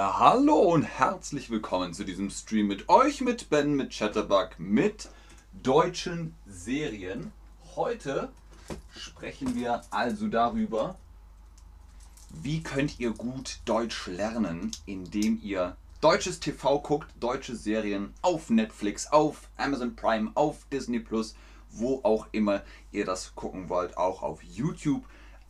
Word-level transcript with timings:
hallo 0.00 0.54
und 0.60 0.84
herzlich 0.84 1.50
willkommen 1.50 1.92
zu 1.92 2.04
diesem 2.04 2.30
Stream 2.30 2.68
mit 2.68 2.88
euch, 2.88 3.20
mit 3.20 3.50
Ben, 3.50 3.74
mit 3.74 3.90
Chatterbug, 3.90 4.50
mit 4.56 5.08
deutschen 5.60 6.36
Serien. 6.46 7.32
Heute 7.74 8.28
sprechen 8.96 9.56
wir 9.56 9.80
also 9.90 10.28
darüber, 10.28 10.94
wie 12.30 12.62
könnt 12.62 13.00
ihr 13.00 13.10
gut 13.10 13.58
Deutsch 13.64 14.06
lernen, 14.06 14.70
indem 14.86 15.40
ihr 15.42 15.76
deutsches 16.00 16.38
TV 16.38 16.78
guckt, 16.78 17.10
deutsche 17.18 17.56
Serien 17.56 18.14
auf 18.22 18.50
Netflix, 18.50 19.10
auf 19.10 19.48
Amazon 19.56 19.96
Prime, 19.96 20.30
auf 20.34 20.64
Disney 20.70 21.00
Plus, 21.00 21.34
wo 21.70 22.00
auch 22.04 22.28
immer 22.30 22.62
ihr 22.92 23.04
das 23.04 23.34
gucken 23.34 23.68
wollt, 23.68 23.96
auch 23.96 24.22
auf 24.22 24.44
YouTube 24.44 25.02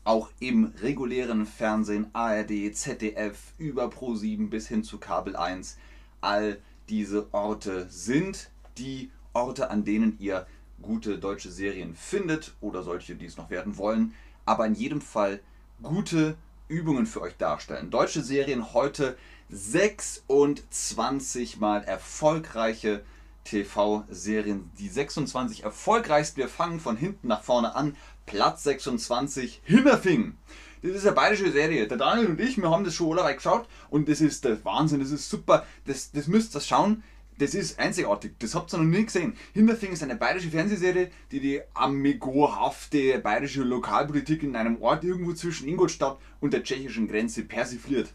auch 0.08 0.30
im 0.40 0.72
regulären 0.80 1.44
Fernsehen, 1.44 2.06
ARD, 2.14 2.74
ZDF, 2.74 3.52
über 3.58 3.88
Pro7 3.88 4.48
bis 4.48 4.66
hin 4.66 4.82
zu 4.82 4.96
Kabel 4.96 5.36
1. 5.36 5.76
All 6.22 6.56
diese 6.88 7.26
Orte 7.32 7.86
sind 7.90 8.48
die 8.78 9.10
Orte, 9.34 9.68
an 9.68 9.84
denen 9.84 10.16
ihr 10.18 10.46
gute 10.80 11.18
deutsche 11.18 11.50
Serien 11.50 11.94
findet 11.94 12.54
oder 12.62 12.82
solche, 12.82 13.16
die 13.16 13.26
es 13.26 13.36
noch 13.36 13.50
werden 13.50 13.76
wollen, 13.76 14.14
aber 14.46 14.64
in 14.64 14.74
jedem 14.74 15.02
Fall 15.02 15.40
gute 15.82 16.38
Übungen 16.68 17.04
für 17.04 17.20
euch 17.20 17.36
darstellen. 17.36 17.90
Deutsche 17.90 18.22
Serien 18.22 18.72
heute 18.72 19.18
26 19.50 21.60
mal 21.60 21.84
erfolgreiche 21.84 23.02
TV-Serien. 23.44 24.70
Die 24.78 24.88
26 24.88 25.64
erfolgreichsten. 25.64 26.38
Wir 26.38 26.48
fangen 26.48 26.80
von 26.80 26.96
hinten 26.96 27.28
nach 27.28 27.42
vorne 27.42 27.74
an. 27.74 27.94
Platz 28.28 28.64
26, 28.64 29.62
Himmerfing. 29.64 30.34
Das 30.82 30.92
ist 30.92 31.06
eine 31.06 31.16
bayerische 31.16 31.50
Serie. 31.50 31.88
Der 31.88 31.96
Daniel 31.96 32.26
und 32.26 32.40
ich, 32.40 32.58
wir 32.58 32.70
haben 32.70 32.84
das 32.84 32.94
schon 32.94 33.18
alle 33.18 33.34
geschaut 33.34 33.66
und 33.88 34.06
das 34.06 34.20
ist 34.20 34.44
der 34.44 34.62
Wahnsinn, 34.66 35.00
das 35.00 35.10
ist 35.10 35.30
super. 35.30 35.64
Das, 35.86 36.12
das 36.12 36.26
müsst 36.26 36.54
ihr 36.54 36.60
schauen. 36.60 37.02
Das 37.38 37.54
ist 37.54 37.78
einzigartig. 37.78 38.34
Das 38.40 38.54
habt 38.54 38.72
ihr 38.74 38.78
noch 38.78 38.84
nie 38.84 39.06
gesehen. 39.06 39.34
Himmerfing 39.54 39.92
ist 39.92 40.02
eine 40.02 40.16
bayerische 40.16 40.50
Fernsehserie, 40.50 41.10
die 41.30 41.40
die 41.40 41.60
amigohafte 41.72 43.18
bayerische 43.20 43.62
Lokalpolitik 43.62 44.42
in 44.42 44.56
einem 44.56 44.82
Ort 44.82 45.04
irgendwo 45.04 45.32
zwischen 45.32 45.66
Ingolstadt 45.66 46.18
und 46.40 46.52
der 46.52 46.64
tschechischen 46.64 47.08
Grenze 47.08 47.44
persifliert. 47.44 48.12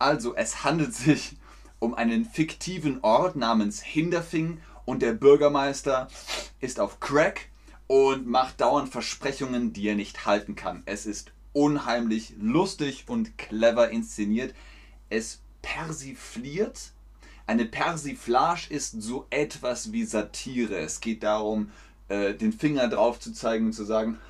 Also, 0.00 0.34
es 0.34 0.64
handelt 0.64 0.94
sich 0.94 1.36
um 1.78 1.94
einen 1.94 2.24
fiktiven 2.24 2.98
Ort 3.02 3.36
namens 3.36 3.80
Hinderfing 3.80 4.58
und 4.86 5.02
der 5.02 5.12
Bürgermeister 5.12 6.08
ist 6.60 6.80
auf 6.80 6.98
Crack 6.98 7.49
und 7.90 8.28
macht 8.28 8.60
dauernd 8.60 8.88
Versprechungen, 8.88 9.72
die 9.72 9.88
er 9.88 9.96
nicht 9.96 10.24
halten 10.24 10.54
kann. 10.54 10.84
Es 10.86 11.06
ist 11.06 11.32
unheimlich 11.52 12.34
lustig 12.38 13.06
und 13.08 13.36
clever 13.36 13.90
inszeniert. 13.90 14.54
Es 15.08 15.40
persifliert. 15.60 16.92
Eine 17.48 17.64
Persiflage 17.64 18.68
ist 18.72 19.02
so 19.02 19.26
etwas 19.30 19.90
wie 19.90 20.04
Satire. 20.04 20.78
Es 20.78 21.00
geht 21.00 21.24
darum, 21.24 21.72
äh, 22.06 22.32
den 22.32 22.52
Finger 22.52 22.86
drauf 22.86 23.18
zu 23.18 23.32
zeigen 23.32 23.66
und 23.66 23.72
zu 23.72 23.84
sagen, 23.84 24.20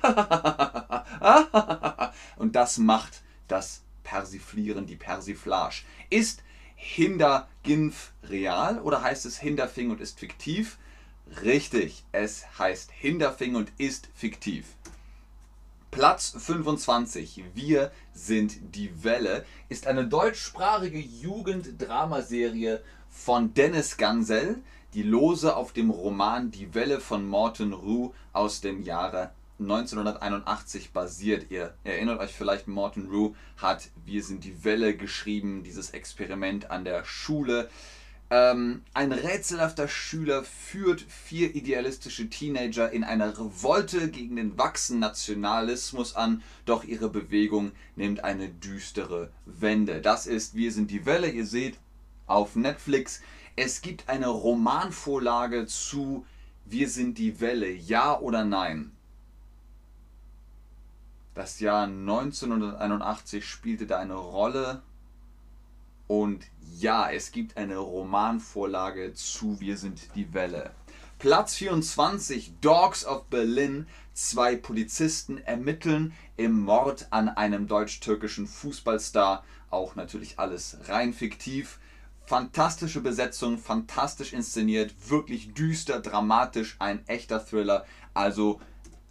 und 2.37 2.55
das 2.55 2.79
macht 2.79 3.21
das 3.47 3.83
Persiflieren, 4.01 4.87
die 4.87 4.95
Persiflage. 4.95 5.83
Ist 6.09 6.41
Hinderginf 6.73 8.13
real 8.23 8.79
oder 8.79 9.03
heißt 9.03 9.27
es 9.27 9.37
Hinderfing 9.37 9.91
und 9.91 10.01
ist 10.01 10.19
fiktiv? 10.19 10.79
Richtig, 11.39 12.03
es 12.11 12.45
heißt 12.59 12.91
Hinderfing 12.91 13.55
und 13.55 13.71
ist 13.77 14.09
fiktiv. 14.13 14.65
Platz 15.89 16.35
25, 16.37 17.43
Wir 17.55 17.91
sind 18.13 18.75
die 18.75 19.03
Welle, 19.03 19.45
ist 19.69 19.87
eine 19.87 20.05
deutschsprachige 20.05 20.99
Jugenddramaserie 20.99 22.81
von 23.09 23.53
Dennis 23.53 23.97
Gansel, 23.97 24.61
die 24.93 25.03
lose 25.03 25.55
auf 25.55 25.71
dem 25.71 25.89
Roman 25.89 26.51
Die 26.51 26.73
Welle 26.73 26.99
von 26.99 27.25
Morten 27.25 27.71
Rue 27.71 28.11
aus 28.33 28.59
dem 28.59 28.83
Jahre 28.83 29.31
1981 29.59 30.91
basiert. 30.91 31.49
Ihr 31.49 31.73
erinnert 31.83 32.19
euch 32.19 32.33
vielleicht, 32.33 32.67
Morten 32.67 33.07
Rue 33.09 33.35
hat 33.57 33.89
Wir 34.05 34.23
sind 34.23 34.43
die 34.43 34.63
Welle 34.65 34.97
geschrieben, 34.97 35.63
dieses 35.63 35.91
Experiment 35.91 36.71
an 36.71 36.83
der 36.83 37.05
Schule. 37.05 37.69
Ähm, 38.33 38.83
ein 38.93 39.11
rätselhafter 39.11 39.89
Schüler 39.89 40.45
führt 40.45 41.01
vier 41.01 41.53
idealistische 41.53 42.29
Teenager 42.29 42.89
in 42.89 43.03
einer 43.03 43.37
Revolte 43.37 44.09
gegen 44.09 44.37
den 44.37 44.57
wachsenden 44.57 45.01
Nationalismus 45.01 46.15
an, 46.15 46.41
doch 46.63 46.85
ihre 46.85 47.09
Bewegung 47.09 47.73
nimmt 47.97 48.23
eine 48.23 48.47
düstere 48.47 49.31
Wende. 49.45 49.99
Das 49.99 50.27
ist 50.27 50.55
Wir 50.55 50.71
sind 50.71 50.91
die 50.91 51.05
Welle, 51.05 51.29
ihr 51.29 51.45
seht 51.45 51.77
auf 52.25 52.55
Netflix. 52.55 53.21
Es 53.57 53.81
gibt 53.81 54.07
eine 54.07 54.27
Romanvorlage 54.29 55.65
zu 55.65 56.25
Wir 56.63 56.87
sind 56.87 57.17
die 57.17 57.41
Welle, 57.41 57.69
ja 57.69 58.17
oder 58.17 58.45
nein? 58.45 58.93
Das 61.33 61.59
Jahr 61.59 61.83
1981 61.83 63.45
spielte 63.45 63.87
da 63.87 63.99
eine 63.99 64.15
Rolle. 64.15 64.81
Und 66.11 66.43
ja, 66.77 67.09
es 67.09 67.31
gibt 67.31 67.55
eine 67.55 67.77
Romanvorlage 67.77 69.13
zu 69.13 69.61
Wir 69.61 69.77
sind 69.77 70.13
die 70.13 70.33
Welle. 70.33 70.71
Platz 71.19 71.55
24, 71.55 72.55
Dogs 72.59 73.05
of 73.05 73.27
Berlin. 73.27 73.87
Zwei 74.11 74.57
Polizisten 74.57 75.37
ermitteln 75.37 76.11
im 76.35 76.63
Mord 76.63 77.07
an 77.11 77.29
einem 77.29 77.65
deutsch-türkischen 77.65 78.45
Fußballstar. 78.45 79.45
Auch 79.69 79.95
natürlich 79.95 80.37
alles 80.37 80.79
rein 80.89 81.13
fiktiv. 81.13 81.79
Fantastische 82.25 82.99
Besetzung, 82.99 83.57
fantastisch 83.57 84.33
inszeniert, 84.33 84.93
wirklich 85.07 85.53
düster, 85.53 86.01
dramatisch, 86.01 86.75
ein 86.79 87.07
echter 87.07 87.39
Thriller. 87.39 87.85
Also 88.13 88.59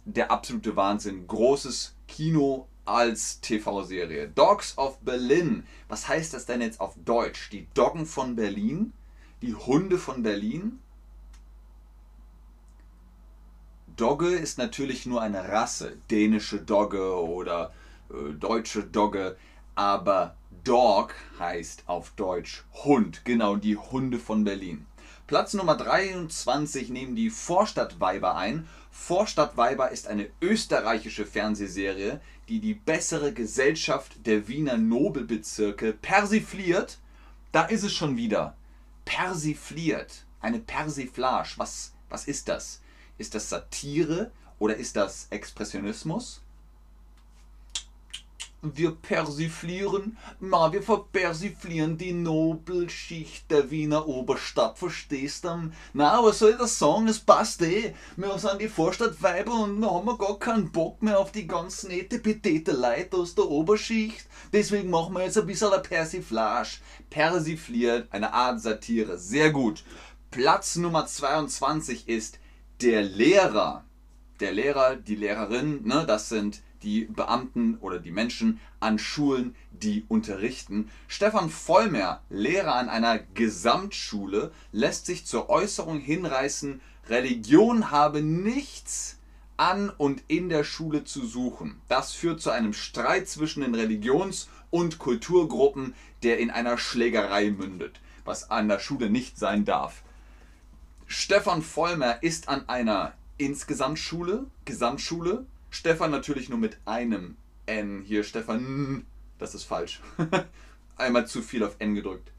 der 0.05 0.29
absolute 0.29 0.75
Wahnsinn. 0.75 1.25
Großes 1.25 1.95
Kino 2.07 2.67
als 2.91 3.39
TV-Serie. 3.41 4.27
Dogs 4.27 4.77
of 4.77 4.99
Berlin. 4.99 5.65
Was 5.87 6.07
heißt 6.07 6.33
das 6.33 6.45
denn 6.45 6.61
jetzt 6.61 6.79
auf 6.79 6.95
Deutsch? 7.05 7.49
Die 7.49 7.67
Doggen 7.73 8.05
von 8.05 8.35
Berlin? 8.35 8.93
Die 9.41 9.55
Hunde 9.55 9.97
von 9.97 10.23
Berlin? 10.23 10.79
Dogge 13.95 14.29
ist 14.29 14.57
natürlich 14.57 15.05
nur 15.05 15.21
eine 15.21 15.49
Rasse. 15.49 15.97
Dänische 16.09 16.59
Dogge 16.59 17.15
oder 17.15 17.73
äh, 18.09 18.33
deutsche 18.33 18.83
Dogge. 18.83 19.37
Aber 19.75 20.35
Dog 20.63 21.15
heißt 21.39 21.83
auf 21.87 22.11
Deutsch 22.11 22.63
Hund. 22.83 23.25
Genau, 23.25 23.55
die 23.55 23.77
Hunde 23.77 24.19
von 24.19 24.43
Berlin. 24.43 24.85
Platz 25.27 25.53
Nummer 25.53 25.77
23 25.77 26.89
nehmen 26.89 27.15
die 27.15 27.29
Vorstadtweiber 27.29 28.35
ein. 28.35 28.67
Vorstadtweiber 28.91 29.91
ist 29.91 30.07
eine 30.07 30.29
österreichische 30.41 31.25
Fernsehserie, 31.25 32.19
die 32.49 32.59
die 32.59 32.73
bessere 32.73 33.33
Gesellschaft 33.33 34.25
der 34.25 34.47
Wiener 34.47 34.77
Nobelbezirke 34.77 35.93
persifliert. 35.93 36.99
Da 37.51 37.63
ist 37.63 37.83
es 37.83 37.93
schon 37.93 38.17
wieder. 38.17 38.55
Persifliert. 39.05 40.25
Eine 40.41 40.59
Persiflage. 40.59 41.53
Was, 41.55 41.93
was 42.09 42.27
ist 42.27 42.49
das? 42.49 42.81
Ist 43.17 43.33
das 43.33 43.49
Satire 43.49 44.31
oder 44.59 44.75
ist 44.75 44.97
das 44.97 45.27
Expressionismus? 45.29 46.41
Wir 48.63 48.91
persiflieren, 48.91 50.17
ma, 50.39 50.71
wir 50.71 50.83
verpersiflieren 50.83 51.97
die 51.97 52.13
Nobelschicht 52.13 53.49
der 53.49 53.71
Wiener 53.71 54.07
Oberstadt, 54.07 54.77
verstehst 54.77 55.45
du? 55.45 55.71
Na, 55.93 56.23
was 56.23 56.37
soll 56.37 56.55
das 56.55 56.77
sagen? 56.77 57.07
Es 57.07 57.17
passt 57.17 57.63
eh. 57.63 57.95
Wir 58.17 58.37
sind 58.37 58.61
die 58.61 58.67
Vorstadtweiber 58.67 59.63
und 59.63 59.79
wir 59.79 59.89
haben 59.89 60.15
gar 60.15 60.37
keinen 60.37 60.71
Bock 60.71 61.01
mehr 61.01 61.17
auf 61.17 61.31
die 61.31 61.47
ganz 61.47 61.81
nette 61.85 62.19
petete 62.19 62.73
Leute 62.73 63.17
aus 63.17 63.33
der 63.33 63.49
Oberschicht. 63.49 64.27
Deswegen 64.53 64.91
machen 64.91 65.15
wir 65.15 65.23
jetzt 65.23 65.39
ein 65.39 65.47
bisschen 65.47 65.73
eine 65.73 65.81
Persiflage. 65.81 66.77
Persifliert, 67.09 68.09
eine 68.11 68.31
Art 68.31 68.61
Satire. 68.61 69.17
Sehr 69.17 69.49
gut. 69.49 69.83
Platz 70.29 70.75
Nummer 70.75 71.07
22 71.07 72.07
ist 72.07 72.37
der 72.79 73.01
Lehrer. 73.01 73.85
Der 74.39 74.51
Lehrer, 74.51 74.97
die 74.97 75.15
Lehrerin, 75.15 75.83
ne, 75.83 76.05
das 76.05 76.29
sind 76.29 76.61
die 76.83 77.05
Beamten 77.05 77.77
oder 77.79 77.99
die 77.99 78.11
Menschen 78.11 78.59
an 78.79 78.99
Schulen, 78.99 79.55
die 79.71 80.05
unterrichten. 80.07 80.89
Stefan 81.07 81.49
Vollmer, 81.49 82.21
Lehrer 82.29 82.75
an 82.75 82.89
einer 82.89 83.19
Gesamtschule, 83.19 84.51
lässt 84.71 85.05
sich 85.05 85.25
zur 85.25 85.49
Äußerung 85.49 85.99
hinreißen, 85.99 86.81
Religion 87.09 87.91
habe 87.91 88.21
nichts 88.21 89.17
an 89.57 89.89
und 89.89 90.23
in 90.27 90.49
der 90.49 90.63
Schule 90.63 91.03
zu 91.03 91.25
suchen. 91.25 91.81
Das 91.87 92.13
führt 92.13 92.41
zu 92.41 92.49
einem 92.49 92.73
Streit 92.73 93.27
zwischen 93.27 93.61
den 93.61 93.75
Religions- 93.75 94.49
und 94.69 94.97
Kulturgruppen, 94.97 95.93
der 96.23 96.39
in 96.39 96.49
einer 96.49 96.77
Schlägerei 96.77 97.51
mündet, 97.51 97.99
was 98.25 98.49
an 98.49 98.67
der 98.67 98.79
Schule 98.79 99.09
nicht 99.09 99.37
sein 99.37 99.65
darf. 99.65 100.03
Stefan 101.05 101.61
Vollmer 101.61 102.23
ist 102.23 102.47
an 102.47 102.69
einer 102.69 103.13
Insgesamtschule, 103.37 104.45
Gesamtschule, 104.65 105.45
Stefan 105.71 106.11
natürlich 106.11 106.49
nur 106.49 106.59
mit 106.59 106.77
einem 106.85 107.37
N. 107.65 108.03
Hier 108.05 108.23
Stefan, 108.23 109.05
das 109.39 109.55
ist 109.55 109.63
falsch. 109.63 110.01
einmal 110.97 111.25
zu 111.25 111.41
viel 111.41 111.63
auf 111.63 111.77
N 111.79 111.95
gedrückt. 111.95 112.31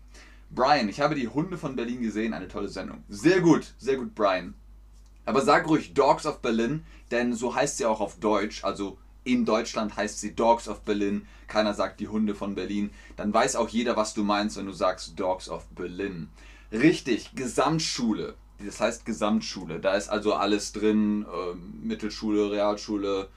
Brian, 0.51 0.89
ich 0.89 1.01
habe 1.01 1.15
die 1.15 1.29
Hunde 1.29 1.57
von 1.57 1.75
Berlin 1.75 2.03
gesehen, 2.03 2.35
eine 2.35 2.47
tolle 2.47 2.69
Sendung. 2.69 3.03
Sehr 3.09 3.41
gut, 3.41 3.73
sehr 3.79 3.97
gut, 3.97 4.15
Brian. 4.15 4.55
Aber 5.25 5.41
sag 5.41 5.67
ruhig 5.67 5.95
Dogs 5.95 6.27
of 6.27 6.41
Berlin, 6.41 6.85
denn 7.11 7.33
so 7.33 7.55
heißt 7.55 7.79
sie 7.79 7.87
auch 7.87 8.01
auf 8.01 8.21
Deutsch, 8.21 8.63
also 8.65 8.99
in 9.25 9.47
Deutschland 9.47 9.97
heißt 9.97 10.21
sie 10.21 10.35
Dogs 10.35 10.69
of 10.69 10.83
Berlin. 10.83 11.27
Keiner 11.47 11.73
sagt 11.73 12.01
die 12.01 12.09
Hunde 12.09 12.35
von 12.35 12.55
Berlin. 12.55 12.91
Dann 13.17 13.33
weiß 13.33 13.57
auch 13.57 13.69
jeder, 13.69 13.97
was 13.97 14.15
du 14.15 14.25
meinst, 14.25 14.57
wenn 14.57 14.67
du 14.67 14.73
sagst 14.73 15.19
Dogs 15.19 15.49
of 15.49 15.67
Berlin. 15.69 16.29
Richtig, 16.71 17.35
Gesamtschule. 17.35 18.35
Das 18.65 18.81
heißt 18.81 19.05
Gesamtschule. 19.05 19.81
Da 19.81 19.95
ist 19.95 20.09
also 20.09 20.35
alles 20.35 20.73
drin. 20.73 21.25
Äh, 21.25 21.55
Mittelschule, 21.87 22.51
Realschule, 22.51 23.29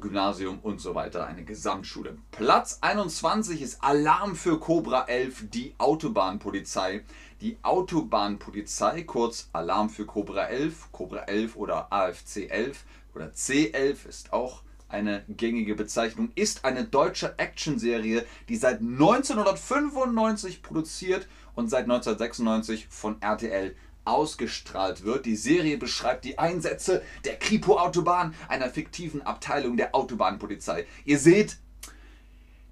Gymnasium 0.00 0.58
und 0.62 0.80
so 0.80 0.94
weiter. 0.94 1.26
Eine 1.26 1.44
Gesamtschule. 1.44 2.18
Platz 2.30 2.78
21 2.80 3.62
ist 3.62 3.82
Alarm 3.82 4.36
für 4.36 4.58
Cobra 4.58 5.04
11, 5.06 5.50
die 5.50 5.74
Autobahnpolizei. 5.78 7.04
Die 7.40 7.58
Autobahnpolizei, 7.62 9.02
kurz 9.02 9.48
Alarm 9.52 9.90
für 9.90 10.06
Cobra 10.06 10.46
11, 10.46 10.90
Cobra 10.92 11.20
11 11.24 11.56
oder 11.56 11.92
AFC 11.92 12.48
11 12.48 12.84
oder 13.14 13.26
C11 13.28 14.08
ist 14.08 14.32
auch 14.32 14.62
eine 14.88 15.24
gängige 15.28 15.74
Bezeichnung, 15.74 16.30
ist 16.34 16.64
eine 16.64 16.84
deutsche 16.84 17.38
Actionserie, 17.38 18.24
die 18.48 18.56
seit 18.56 18.80
1995 18.80 20.62
produziert 20.62 21.26
und 21.54 21.68
seit 21.68 21.84
1996 21.84 22.86
von 22.88 23.20
RTL 23.20 23.74
ausgestrahlt 24.06 25.04
wird. 25.04 25.26
Die 25.26 25.36
Serie 25.36 25.78
beschreibt 25.78 26.24
die 26.24 26.38
Einsätze 26.38 27.02
der 27.24 27.38
Kripo-Autobahn, 27.38 28.34
einer 28.48 28.70
fiktiven 28.70 29.22
Abteilung 29.22 29.76
der 29.76 29.94
Autobahnpolizei. 29.94 30.86
Ihr 31.04 31.18
seht, 31.18 31.58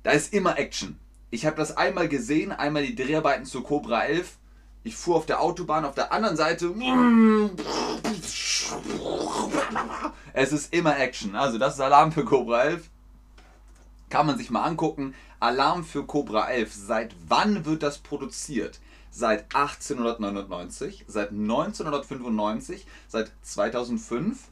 da 0.02 0.12
ist 0.12 0.32
immer 0.32 0.58
Action. 0.58 0.98
Ich 1.30 1.46
habe 1.46 1.56
das 1.56 1.76
einmal 1.76 2.08
gesehen, 2.08 2.52
einmal 2.52 2.86
die 2.86 2.94
Dreharbeiten 2.94 3.44
zu 3.44 3.62
Cobra 3.62 4.04
11. 4.04 4.36
Ich 4.84 4.96
fuhr 4.96 5.16
auf 5.16 5.26
der 5.26 5.40
Autobahn, 5.40 5.84
auf 5.84 5.94
der 5.94 6.12
anderen 6.12 6.36
Seite. 6.36 6.72
Es 10.32 10.52
ist 10.52 10.74
immer 10.74 10.98
Action. 10.98 11.34
Also 11.34 11.58
das 11.58 11.74
ist 11.74 11.80
Alarm 11.80 12.12
für 12.12 12.24
Cobra 12.24 12.64
11. 12.64 12.90
Kann 14.10 14.26
man 14.26 14.38
sich 14.38 14.50
mal 14.50 14.62
angucken. 14.62 15.14
Alarm 15.40 15.84
für 15.84 16.04
Cobra 16.06 16.48
11. 16.48 16.72
Seit 16.72 17.14
wann 17.26 17.64
wird 17.64 17.82
das 17.82 17.98
produziert? 17.98 18.78
Seit 19.16 19.54
1899, 19.54 21.04
seit 21.06 21.30
1995, 21.30 22.84
seit 23.06 23.30
2005. 23.42 24.48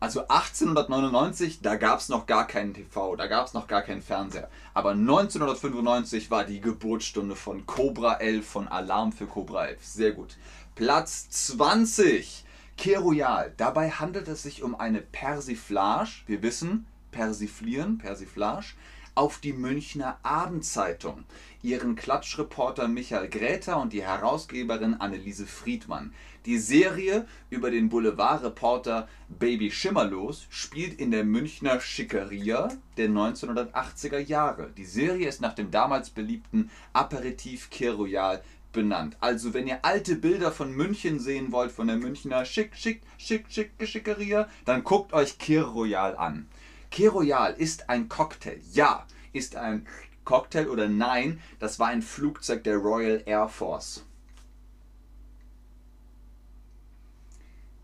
Also 0.00 0.28
1899, 0.28 1.62
da 1.62 1.76
gab 1.76 2.00
es 2.00 2.10
noch 2.10 2.26
gar 2.26 2.46
keinen 2.46 2.74
TV, 2.74 3.16
da 3.16 3.26
gab 3.26 3.46
es 3.46 3.54
noch 3.54 3.68
gar 3.68 3.80
keinen 3.80 4.02
Fernseher. 4.02 4.50
Aber 4.74 4.90
1995 4.90 6.30
war 6.30 6.44
die 6.44 6.60
Geburtsstunde 6.60 7.36
von 7.36 7.64
Cobra 7.64 8.16
11, 8.16 8.46
von 8.46 8.68
Alarm 8.68 9.12
für 9.12 9.26
Cobra 9.26 9.68
11. 9.68 9.82
Sehr 9.82 10.12
gut. 10.12 10.36
Platz 10.74 11.30
20. 11.30 12.44
Keroyal. 12.76 13.54
Dabei 13.56 13.90
handelt 13.92 14.28
es 14.28 14.42
sich 14.42 14.62
um 14.62 14.78
eine 14.78 15.00
Persiflage. 15.00 16.20
Wir 16.26 16.42
wissen, 16.42 16.84
persiflieren, 17.12 17.96
Persiflage 17.96 18.74
auf 19.14 19.38
die 19.38 19.52
Münchner 19.52 20.18
Abendzeitung, 20.22 21.24
ihren 21.62 21.96
Klatschreporter 21.96 22.88
Michael 22.88 23.28
Gräter 23.28 23.80
und 23.80 23.92
die 23.92 24.02
Herausgeberin 24.02 24.94
Anneliese 24.94 25.46
Friedmann. 25.46 26.12
Die 26.46 26.58
Serie 26.58 27.26
über 27.50 27.70
den 27.70 27.90
Boulevardreporter 27.90 29.08
Baby 29.28 29.70
Schimmerlos 29.70 30.46
spielt 30.48 30.98
in 30.98 31.10
der 31.10 31.24
Münchner 31.24 31.80
Schickeria 31.80 32.70
der 32.96 33.08
1980er 33.08 34.18
Jahre. 34.18 34.70
Die 34.76 34.86
Serie 34.86 35.28
ist 35.28 35.42
nach 35.42 35.54
dem 35.54 35.70
damals 35.70 36.10
beliebten 36.10 36.70
Aperitif 36.94 37.68
Keroyal 37.68 38.42
benannt. 38.72 39.16
Also 39.20 39.52
wenn 39.54 39.66
ihr 39.66 39.84
alte 39.84 40.16
Bilder 40.16 40.52
von 40.52 40.72
München 40.72 41.18
sehen 41.18 41.52
wollt, 41.52 41.72
von 41.72 41.88
der 41.88 41.96
Münchner 41.96 42.44
schick, 42.44 42.74
schick, 42.74 43.02
schick, 43.18 43.46
schick, 43.48 43.72
Schickeria, 43.82 44.48
dann 44.64 44.84
guckt 44.84 45.12
euch 45.12 45.38
Kir 45.38 45.64
Royal 45.64 46.16
an. 46.16 46.46
Kir 46.90 47.10
Royal 47.10 47.54
ist 47.54 47.88
ein 47.88 48.08
Cocktail. 48.08 48.60
Ja, 48.72 49.06
ist 49.32 49.56
ein 49.56 49.86
Cocktail 50.24 50.68
oder 50.68 50.88
nein, 50.88 51.40
das 51.58 51.78
war 51.78 51.88
ein 51.88 52.02
Flugzeug 52.02 52.64
der 52.64 52.76
Royal 52.76 53.22
Air 53.26 53.48
Force. 53.48 54.04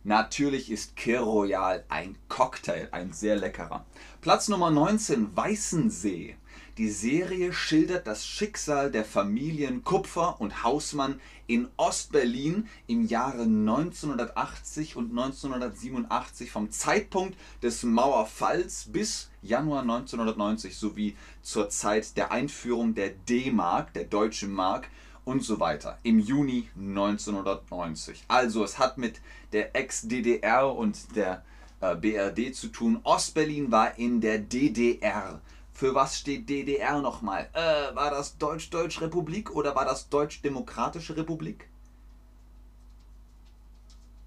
Natürlich 0.04 0.70
ist 0.70 0.94
Kir 0.94 1.22
Royal 1.22 1.84
ein 1.88 2.16
Cocktail, 2.28 2.88
ein 2.92 3.12
sehr 3.12 3.34
leckerer. 3.34 3.84
Platz 4.20 4.46
Nummer 4.46 4.70
19, 4.70 5.36
Weißensee. 5.36 6.36
Die 6.78 6.90
Serie 6.90 7.54
schildert 7.54 8.06
das 8.06 8.26
Schicksal 8.26 8.90
der 8.90 9.06
Familien 9.06 9.82
Kupfer 9.82 10.38
und 10.42 10.62
Hausmann 10.62 11.18
in 11.46 11.68
Ostberlin 11.78 12.68
im 12.86 13.06
Jahre 13.06 13.44
1980 13.44 14.94
und 14.94 15.08
1987 15.08 16.50
vom 16.50 16.70
Zeitpunkt 16.70 17.34
des 17.62 17.82
Mauerfalls 17.82 18.88
bis 18.92 19.30
Januar 19.40 19.80
1990 19.80 20.76
sowie 20.76 21.16
zur 21.40 21.70
Zeit 21.70 22.14
der 22.18 22.30
Einführung 22.30 22.94
der 22.94 23.08
D-Mark, 23.08 23.94
der 23.94 24.04
deutschen 24.04 24.52
Mark 24.52 24.90
und 25.24 25.42
so 25.42 25.58
weiter 25.58 25.98
im 26.02 26.18
Juni 26.18 26.68
1990. 26.76 28.24
Also 28.28 28.62
es 28.62 28.78
hat 28.78 28.98
mit 28.98 29.22
der 29.54 29.74
Ex-DDR 29.74 30.70
und 30.74 31.16
der 31.16 31.42
äh, 31.80 31.94
BRD 31.94 32.54
zu 32.54 32.68
tun. 32.68 33.00
Ostberlin 33.02 33.70
war 33.70 33.98
in 33.98 34.20
der 34.20 34.38
DDR. 34.38 35.40
Für 35.76 35.94
was 35.94 36.18
steht 36.18 36.48
DDR 36.48 37.02
nochmal? 37.02 37.50
Äh, 37.52 37.94
war 37.94 38.10
das 38.10 38.38
Deutsch-Deutsch 38.38 39.02
Republik 39.02 39.54
oder 39.54 39.74
war 39.74 39.84
das 39.84 40.08
Deutsch-Demokratische 40.08 41.18
Republik? 41.18 41.68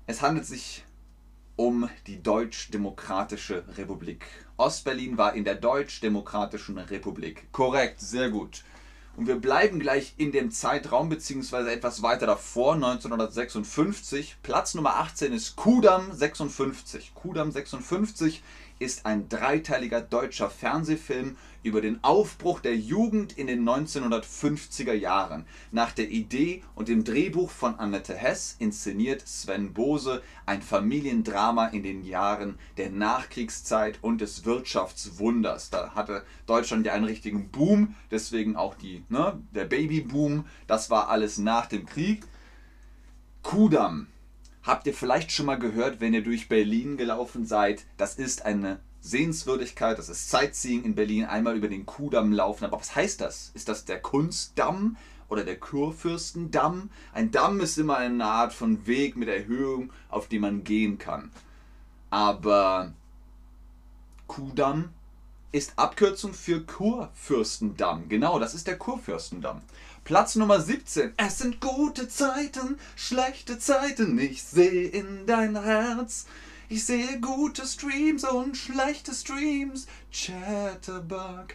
Es 0.05 0.21
handelt 0.21 0.45
sich 0.45 0.85
um 1.55 1.89
die 2.05 2.21
Deutsch-Demokratische 2.21 3.63
Republik. 3.77 4.27
Ostberlin 4.57 5.17
war 5.17 5.33
in 5.33 5.43
der 5.43 5.55
Deutsch-Demokratischen 5.55 6.77
Republik. 6.77 7.51
Korrekt, 7.51 8.00
sehr 8.00 8.29
gut. 8.29 8.63
Und 9.17 9.25
wir 9.25 9.38
bleiben 9.38 9.79
gleich 9.79 10.13
in 10.17 10.31
dem 10.31 10.51
Zeitraum, 10.51 11.09
beziehungsweise 11.09 11.71
etwas 11.71 12.03
weiter 12.03 12.27
davor, 12.27 12.75
1956. 12.75 14.38
Platz 14.43 14.75
Nummer 14.75 14.97
18 14.97 15.33
ist 15.33 15.55
Kudam 15.55 16.13
56. 16.13 17.15
Kudam 17.15 17.51
56 17.51 18.43
ist 18.79 19.05
ein 19.05 19.29
dreiteiliger 19.29 20.01
deutscher 20.01 20.50
Fernsehfilm 20.50 21.36
über 21.62 21.81
den 21.81 22.03
Aufbruch 22.03 22.62
der 22.62 22.77
Jugend 22.77 23.38
in 23.38 23.48
den 23.48 23.67
1950er 23.67 24.93
Jahren. 24.93 25.45
Nach 25.71 25.91
der 25.91 26.09
Idee 26.09 26.63
und 26.75 26.88
dem 26.88 27.03
Drehbuch 27.03 27.51
von 27.51 27.77
Annette 27.77 28.15
Hess 28.15 28.55
inszeniert 28.59 29.27
Sven 29.27 29.74
Bose 29.74 30.24
ein 30.45 30.62
Familiendrama 30.62 31.67
in 31.67 31.83
den 31.83 32.05
Jahren 32.05 32.57
der 32.77 32.89
Nachkriegszeit 32.89 34.00
und 34.01 34.21
des 34.21 34.45
Wirtschaftswunders. 34.45 35.69
Da 35.69 35.91
hatte 35.95 36.24
Deutschland 36.45 36.86
ja 36.86 36.93
einen 36.93 37.05
richtigen 37.05 37.50
Boom, 37.50 37.95
deswegen 38.09 38.55
auch 38.55 38.75
die, 38.75 39.03
ne, 39.09 39.41
der 39.53 39.65
Babyboom. 39.65 40.45
Das 40.67 40.89
war 40.89 41.09
alles 41.09 41.38
nach 41.38 41.65
dem 41.65 41.86
Krieg. 41.86 42.25
Kudam 43.43 44.07
habt 44.69 44.85
ihr 44.85 44.93
vielleicht 44.93 45.31
schon 45.31 45.47
mal 45.47 45.57
gehört, 45.57 45.99
wenn 45.99 46.13
ihr 46.13 46.23
durch 46.23 46.47
Berlin 46.47 46.95
gelaufen 46.95 47.45
seid. 47.45 47.85
Das 47.97 48.15
ist 48.15 48.45
eine 48.45 48.79
Sehenswürdigkeit, 49.01 49.97
das 49.97 50.09
ist 50.09 50.29
Sightseeing 50.29 50.83
in 50.83 50.95
Berlin, 50.95 51.25
einmal 51.25 51.57
über 51.57 51.67
den 51.67 51.85
Kuhdamm 51.85 52.31
laufen. 52.31 52.65
Aber 52.65 52.79
was 52.79 52.95
heißt 52.95 53.21
das? 53.21 53.51
Ist 53.55 53.67
das 53.67 53.85
der 53.85 53.99
Kunstdamm 53.99 54.97
oder 55.27 55.43
der 55.43 55.59
Kurfürstendamm? 55.59 56.89
Ein 57.13 57.31
Damm 57.31 57.59
ist 57.61 57.77
immer 57.77 57.97
eine 57.97 58.25
Art 58.25 58.53
von 58.53 58.85
Weg 58.85 59.15
mit 59.15 59.27
Erhöhung, 59.27 59.91
auf 60.09 60.27
dem 60.27 60.41
man 60.41 60.63
gehen 60.63 60.99
kann. 60.99 61.31
Aber 62.11 62.93
Kuhdamm 64.27 64.89
ist 65.51 65.79
Abkürzung 65.79 66.33
für 66.33 66.61
Kurfürstendamm. 66.61 68.07
Genau, 68.07 68.38
das 68.38 68.53
ist 68.53 68.67
der 68.67 68.77
Kurfürstendamm. 68.77 69.61
Platz 70.09 70.35
Nummer 70.35 70.59
17. 70.59 71.13
Es 71.17 71.37
sind 71.37 71.61
gute 71.61 72.07
Zeiten, 72.07 72.79
schlechte 72.95 73.59
Zeiten. 73.59 74.17
Ich 74.17 74.41
sehe 74.41 74.87
in 74.87 75.27
dein 75.27 75.55
Herz. 75.61 76.25
Ich 76.67 76.83
sehe 76.83 77.19
gute 77.19 77.63
Streams 77.63 78.23
und 78.23 78.57
schlechte 78.57 79.13
Streams. 79.13 79.85
Chatterbug. 80.11 81.49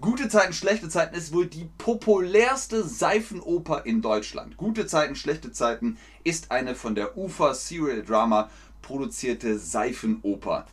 Gute 0.00 0.28
Zeiten, 0.28 0.52
schlechte 0.52 0.88
Zeiten 0.88 1.14
ist 1.14 1.32
wohl 1.32 1.46
die 1.46 1.68
populärste 1.78 2.82
Seifenoper 2.82 3.86
in 3.86 4.02
Deutschland. 4.02 4.56
Gute 4.56 4.88
Zeiten, 4.88 5.14
schlechte 5.14 5.52
Zeiten 5.52 5.96
ist 6.24 6.50
eine 6.50 6.74
von 6.74 6.96
der 6.96 7.16
UFA 7.16 7.54
Serial 7.54 8.02
Drama 8.02 8.50
produzierte 8.82 9.56
Seifenoper. 9.56 10.66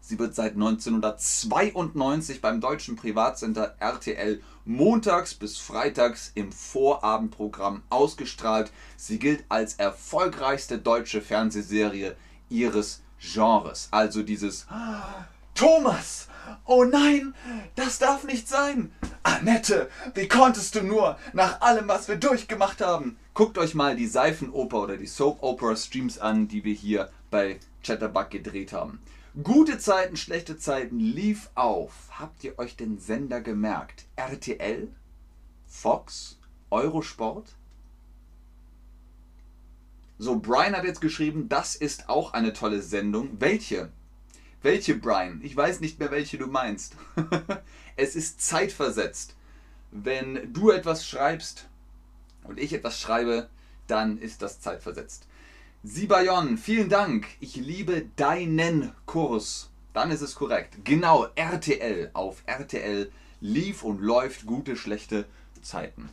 Sie 0.00 0.18
wird 0.18 0.34
seit 0.34 0.52
1992 0.52 2.42
beim 2.42 2.60
deutschen 2.60 2.96
Privatsender 2.96 3.76
RTL 3.80 4.42
montags 4.66 5.32
bis 5.32 5.56
freitags 5.56 6.32
im 6.34 6.52
Vorabendprogramm 6.52 7.82
ausgestrahlt. 7.88 8.70
Sie 8.96 9.18
gilt 9.18 9.44
als 9.48 9.74
erfolgreichste 9.74 10.78
deutsche 10.78 11.22
Fernsehserie 11.22 12.16
ihres 12.50 13.02
Genres. 13.18 13.88
Also 13.92 14.22
dieses 14.22 14.66
Thomas, 15.54 16.28
oh 16.66 16.84
nein, 16.84 17.34
das 17.76 17.98
darf 17.98 18.24
nicht 18.24 18.48
sein. 18.48 18.92
Annette, 19.22 19.88
wie 20.14 20.28
konntest 20.28 20.74
du 20.74 20.82
nur, 20.82 21.16
nach 21.32 21.60
allem, 21.62 21.88
was 21.88 22.08
wir 22.08 22.16
durchgemacht 22.16 22.80
haben? 22.80 23.18
Guckt 23.34 23.56
euch 23.58 23.74
mal 23.74 23.96
die 23.96 24.06
Seifenoper 24.06 24.82
oder 24.82 24.96
die 24.96 25.06
Soap 25.06 25.42
Opera 25.42 25.76
Streams 25.76 26.18
an, 26.18 26.48
die 26.48 26.64
wir 26.64 26.74
hier 26.74 27.10
bei 27.30 27.58
Chatterbug 27.82 28.30
gedreht 28.30 28.72
haben. 28.72 29.00
Gute 29.42 29.78
Zeiten, 29.78 30.16
schlechte 30.16 30.56
Zeiten 30.56 30.98
lief 30.98 31.50
auf. 31.54 31.92
Habt 32.10 32.42
ihr 32.42 32.58
euch 32.58 32.74
den 32.74 32.98
Sender 32.98 33.42
gemerkt? 33.42 34.06
RTL? 34.16 34.88
Fox? 35.66 36.38
Eurosport? 36.70 37.54
So, 40.18 40.38
Brian 40.38 40.74
hat 40.74 40.84
jetzt 40.84 41.02
geschrieben, 41.02 41.50
das 41.50 41.76
ist 41.76 42.08
auch 42.08 42.32
eine 42.32 42.54
tolle 42.54 42.80
Sendung. 42.80 43.38
Welche? 43.38 43.90
Welche, 44.62 44.94
Brian? 44.94 45.42
Ich 45.42 45.54
weiß 45.54 45.80
nicht 45.80 45.98
mehr, 45.98 46.10
welche 46.10 46.38
du 46.38 46.46
meinst. 46.46 46.96
es 47.96 48.16
ist 48.16 48.40
zeitversetzt. 48.40 49.36
Wenn 49.90 50.50
du 50.54 50.70
etwas 50.70 51.06
schreibst 51.06 51.68
und 52.44 52.58
ich 52.58 52.72
etwas 52.72 52.98
schreibe, 52.98 53.50
dann 53.86 54.16
ist 54.16 54.40
das 54.40 54.62
zeitversetzt. 54.62 55.26
Sibayon, 55.88 56.58
vielen 56.58 56.88
Dank. 56.88 57.28
Ich 57.38 57.54
liebe 57.54 58.06
deinen 58.16 58.90
Kurs. 59.06 59.70
Dann 59.94 60.10
ist 60.10 60.20
es 60.20 60.34
korrekt. 60.34 60.78
Genau, 60.82 61.28
RTL. 61.36 62.10
Auf 62.12 62.42
RTL 62.44 63.12
lief 63.40 63.84
und 63.84 64.00
läuft 64.00 64.46
gute, 64.46 64.74
schlechte 64.74 65.26
Zeiten. 65.62 66.08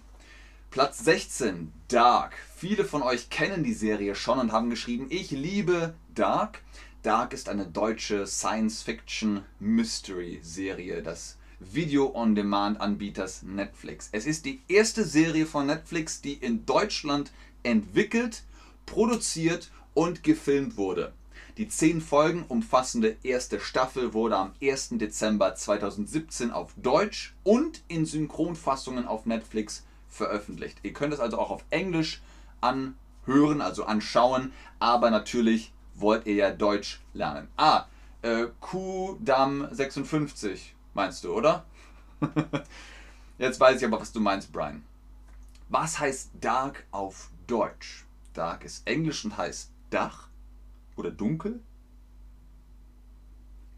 Platz 0.70 1.00
16, 1.00 1.74
Dark. 1.88 2.36
Viele 2.56 2.86
von 2.86 3.02
euch 3.02 3.32
kennen 3.32 3.64
die 3.64 3.74
Serie 3.74 4.14
schon 4.14 4.38
und 4.38 4.52
haben 4.52 4.70
geschrieben, 4.70 5.08
ich 5.10 5.32
liebe 5.32 5.96
Dark. 6.14 6.62
Dark 7.02 7.34
ist 7.34 7.50
eine 7.50 7.66
deutsche 7.66 8.28
Science-Fiction-Mystery-Serie 8.28 11.02
des 11.02 11.38
Video-on-Demand-Anbieters 11.60 13.42
Netflix. 13.42 14.10
Es 14.12 14.28
ist 14.28 14.46
die 14.46 14.62
erste 14.68 15.04
Serie 15.04 15.48
von 15.48 15.66
Netflix, 15.66 16.22
die 16.22 16.34
in 16.34 16.68
Deutschland 16.68 17.32
entwickelt, 17.64 18.44
produziert 18.86 19.72
und 19.94 20.24
gefilmt 20.24 20.78
wurde. 20.78 21.14
Die 21.58 21.68
zehn 21.68 22.02
Folgen 22.02 22.46
umfassende 22.48 23.16
erste 23.22 23.60
Staffel 23.60 24.14
wurde 24.14 24.38
am 24.38 24.54
1. 24.62 24.90
Dezember 24.94 25.54
2017 25.54 26.50
auf 26.50 26.74
Deutsch 26.78 27.36
und 27.44 27.84
in 27.88 28.06
Synchronfassungen 28.06 29.06
auf 29.06 29.28
Netflix 29.28 29.86
veröffentlicht. 30.10 30.80
Ihr 30.82 30.94
könnt 30.94 31.14
es 31.14 31.20
also 31.20 31.38
auch 31.38 31.52
auf 31.52 31.64
Englisch 31.70 32.24
anhören, 32.60 33.62
also 33.62 33.86
anschauen, 33.86 34.52
aber 34.80 35.12
natürlich 35.12 35.72
wollt 35.94 36.26
ihr 36.26 36.36
ja 36.36 36.52
Deutsch 36.52 37.02
lernen. 37.14 37.48
Ah, 37.56 37.86
äh, 38.24 38.48
Q-Dam 38.60 39.68
56 39.72 40.74
meinst 40.96 41.24
du, 41.24 41.34
oder? 41.34 41.66
Jetzt 43.38 43.60
weiß 43.60 43.80
ich 43.80 43.86
aber, 43.86 44.00
was 44.00 44.12
du 44.12 44.20
meinst, 44.20 44.52
Brian. 44.52 44.84
Was 45.70 46.00
heißt 46.00 46.32
Dark 46.40 46.86
auf 46.92 47.30
Deutsch? 47.46 48.06
Dark 48.34 48.66
ist 48.66 48.88
Englisch 48.88 49.24
und 49.26 49.38
heißt 49.38 49.72
Dach 49.90 50.30
oder 50.96 51.12
dunkel. 51.12 51.62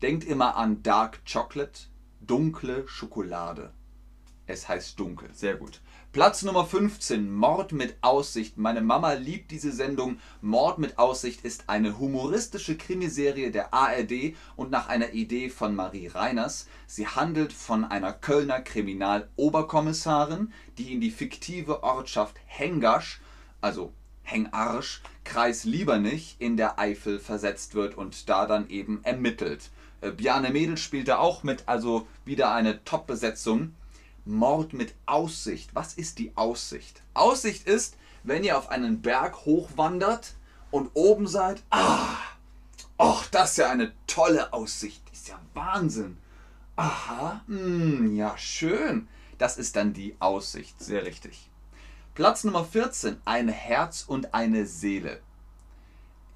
Denkt 0.01 0.23
immer 0.23 0.55
an 0.55 0.83
Dark 0.83 1.21
Chocolate, 1.25 1.87
dunkle 2.21 2.87
Schokolade. 2.87 3.73
Es 4.47 4.67
heißt 4.69 4.99
dunkel. 4.99 5.29
Sehr 5.33 5.55
gut. 5.55 5.81
Platz 6.11 6.43
Nummer 6.43 6.65
15, 6.65 7.33
Mord 7.33 7.71
mit 7.71 7.97
Aussicht. 8.01 8.57
Meine 8.57 8.81
Mama 8.81 9.13
liebt 9.13 9.49
diese 9.49 9.71
Sendung. 9.71 10.19
Mord 10.39 10.77
mit 10.77 10.99
Aussicht 10.99 11.43
ist 11.43 11.67
eine 11.67 11.97
humoristische 11.97 12.77
Krimiserie 12.77 13.51
der 13.51 13.73
ARD 13.73 14.35
und 14.55 14.69
nach 14.69 14.87
einer 14.87 15.13
Idee 15.13 15.49
von 15.49 15.75
Marie 15.75 16.07
Reiners. 16.07 16.67
Sie 16.85 17.07
handelt 17.07 17.53
von 17.53 17.83
einer 17.83 18.13
Kölner 18.13 18.61
Kriminaloberkommissarin, 18.61 20.53
die 20.77 20.93
in 20.93 21.01
die 21.01 21.11
fiktive 21.11 21.81
Ortschaft 21.81 22.35
Hengasch, 22.45 23.19
also 23.61 23.91
Hengarsch, 24.25 25.01
Kreis 25.23 25.63
Liebernich 25.63 26.35
in 26.39 26.57
der 26.57 26.77
Eifel 26.77 27.19
versetzt 27.19 27.73
wird 27.75 27.95
und 27.95 28.27
da 28.29 28.45
dann 28.45 28.69
eben 28.69 29.03
ermittelt. 29.03 29.71
Äh, 30.01 30.11
Bjarne 30.11 30.49
Mädel 30.49 30.77
spielt 30.77 31.07
da 31.07 31.17
auch 31.17 31.43
mit, 31.43 31.63
also 31.67 32.07
wieder 32.25 32.53
eine 32.53 32.83
Top-Besetzung. 32.83 33.73
Mord 34.25 34.73
mit 34.73 34.95
Aussicht. 35.05 35.69
Was 35.73 35.93
ist 35.93 36.17
die 36.17 36.35
Aussicht? 36.35 37.01
Aussicht 37.13 37.67
ist, 37.67 37.95
wenn 38.23 38.43
ihr 38.43 38.57
auf 38.57 38.69
einen 38.69 39.01
Berg 39.01 39.45
hochwandert 39.45 40.33
und 40.71 40.89
oben 40.95 41.27
seid, 41.27 41.63
ah, 41.69 42.17
oh, 42.97 43.21
das 43.31 43.51
ist 43.51 43.57
ja 43.57 43.69
eine 43.69 43.93
tolle 44.07 44.51
Aussicht. 44.51 45.03
Ist 45.13 45.27
ja 45.27 45.39
Wahnsinn. 45.53 46.17
Aha, 46.75 47.43
mh, 47.47 47.57
hm, 47.57 48.15
ja, 48.15 48.37
schön. 48.37 49.07
Das 49.37 49.57
ist 49.57 49.75
dann 49.75 49.93
die 49.93 50.15
Aussicht. 50.19 50.81
Sehr 50.81 51.05
richtig. 51.05 51.49
Platz 52.15 52.45
Nummer 52.45 52.63
14. 52.63 53.17
Ein 53.25 53.49
Herz 53.49 54.05
und 54.07 54.33
eine 54.33 54.65
Seele. 54.65 55.19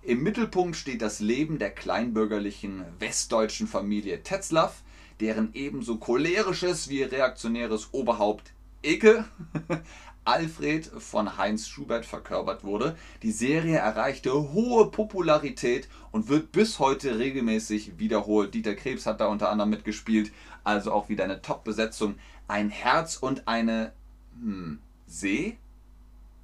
Im 0.01 0.21
Mittelpunkt 0.23 0.75
steht 0.75 1.01
das 1.01 1.21
Leben 1.21 1.57
der 1.57 1.71
kleinbürgerlichen 1.71 2.83
westdeutschen 2.99 3.65
Familie 3.65 4.21
Tetzlaff, 4.21 4.83
deren 5.21 5.51
ebenso 5.53 5.95
cholerisches 5.95 6.89
wie 6.89 7.03
reaktionäres 7.03 7.93
Oberhaupt 7.93 8.51
Icke 8.81 9.23
Alfred 10.25 10.85
von 10.85 11.37
Heinz 11.37 11.69
Schubert 11.69 12.05
verkörpert 12.05 12.65
wurde. 12.65 12.97
Die 13.23 13.31
Serie 13.31 13.77
erreichte 13.77 14.33
hohe 14.51 14.91
Popularität 14.91 15.87
und 16.11 16.27
wird 16.27 16.51
bis 16.51 16.79
heute 16.79 17.19
regelmäßig 17.19 17.97
wiederholt. 17.97 18.53
Dieter 18.53 18.75
Krebs 18.75 19.05
hat 19.05 19.21
da 19.21 19.27
unter 19.27 19.49
anderem 19.49 19.69
mitgespielt, 19.69 20.33
also 20.65 20.91
auch 20.91 21.07
wieder 21.07 21.23
eine 21.23 21.41
Top-Besetzung. 21.41 22.15
Ein 22.49 22.69
Herz 22.69 23.15
und 23.15 23.47
eine 23.47 23.93
hm, 24.41 24.79
See 25.07 25.57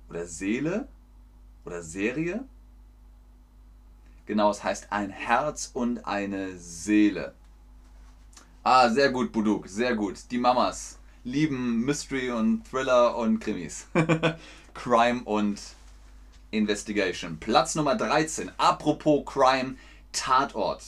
oder 0.10 0.26
Seele 0.26 0.88
oder 1.66 1.82
Serie. 1.82 2.46
Genau, 4.26 4.50
es 4.50 4.64
heißt 4.64 4.92
ein 4.92 5.10
Herz 5.10 5.70
und 5.74 6.06
eine 6.06 6.58
Seele. 6.58 7.34
Ah, 8.64 8.90
sehr 8.90 9.12
gut, 9.12 9.32
Buduk, 9.32 9.68
sehr 9.68 9.96
gut. 9.96 10.16
Die 10.32 10.40
Mamas 10.40 10.98
lieben 11.24 11.82
Mystery 11.82 12.32
und 12.32 12.64
Thriller 12.70 13.16
und 13.18 13.40
Krimis. 13.40 13.88
Crime 14.74 15.24
und 15.24 15.60
Investigation. 16.52 17.38
Platz 17.40 17.76
Nummer 17.76 17.96
13. 17.96 18.52
Apropos 18.58 19.24
Crime, 19.26 19.76
Tatort. 20.12 20.84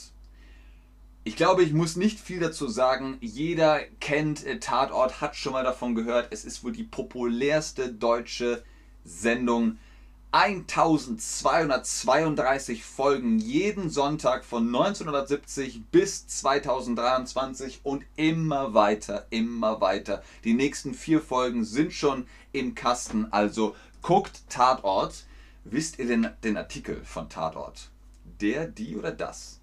Ich 1.24 1.36
glaube, 1.36 1.62
ich 1.62 1.72
muss 1.72 1.96
nicht 1.96 2.18
viel 2.18 2.40
dazu 2.40 2.68
sagen. 2.68 3.18
Jeder 3.20 3.80
kennt 4.00 4.46
äh, 4.46 4.58
Tatort, 4.58 5.20
hat 5.20 5.36
schon 5.36 5.52
mal 5.52 5.64
davon 5.64 5.94
gehört. 5.94 6.28
Es 6.30 6.44
ist 6.44 6.64
wohl 6.64 6.72
die 6.72 6.84
populärste 6.84 7.92
deutsche 7.92 8.64
Sendung 9.08 9.78
1232 10.32 12.84
Folgen 12.84 13.38
jeden 13.38 13.88
Sonntag 13.88 14.44
von 14.44 14.66
1970 14.66 15.86
bis 15.90 16.26
2023 16.26 17.80
und 17.82 18.04
immer 18.16 18.74
weiter, 18.74 19.26
immer 19.30 19.80
weiter. 19.80 20.22
Die 20.44 20.52
nächsten 20.52 20.92
vier 20.92 21.22
Folgen 21.22 21.64
sind 21.64 21.94
schon 21.94 22.26
im 22.52 22.74
Kasten, 22.74 23.32
also 23.32 23.74
guckt 24.02 24.42
Tatort. 24.50 25.24
Wisst 25.64 25.98
ihr 25.98 26.06
denn 26.06 26.28
den 26.44 26.58
Artikel 26.58 27.02
von 27.04 27.30
Tatort? 27.30 27.88
Der, 28.42 28.66
die 28.66 28.96
oder 28.96 29.12
das? 29.12 29.60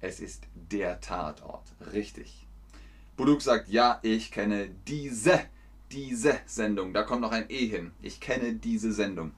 Es 0.00 0.20
ist 0.20 0.42
der 0.54 1.00
Tatort, 1.00 1.64
richtig. 1.94 2.45
Buduk 3.16 3.40
sagt, 3.40 3.68
ja, 3.68 3.98
ich 4.02 4.30
kenne 4.30 4.68
diese, 4.86 5.40
diese 5.90 6.38
Sendung. 6.44 6.92
Da 6.92 7.02
kommt 7.02 7.22
noch 7.22 7.32
ein 7.32 7.46
E 7.48 7.66
hin. 7.66 7.92
Ich 8.02 8.20
kenne 8.20 8.54
diese 8.54 8.92
Sendung. 8.92 9.32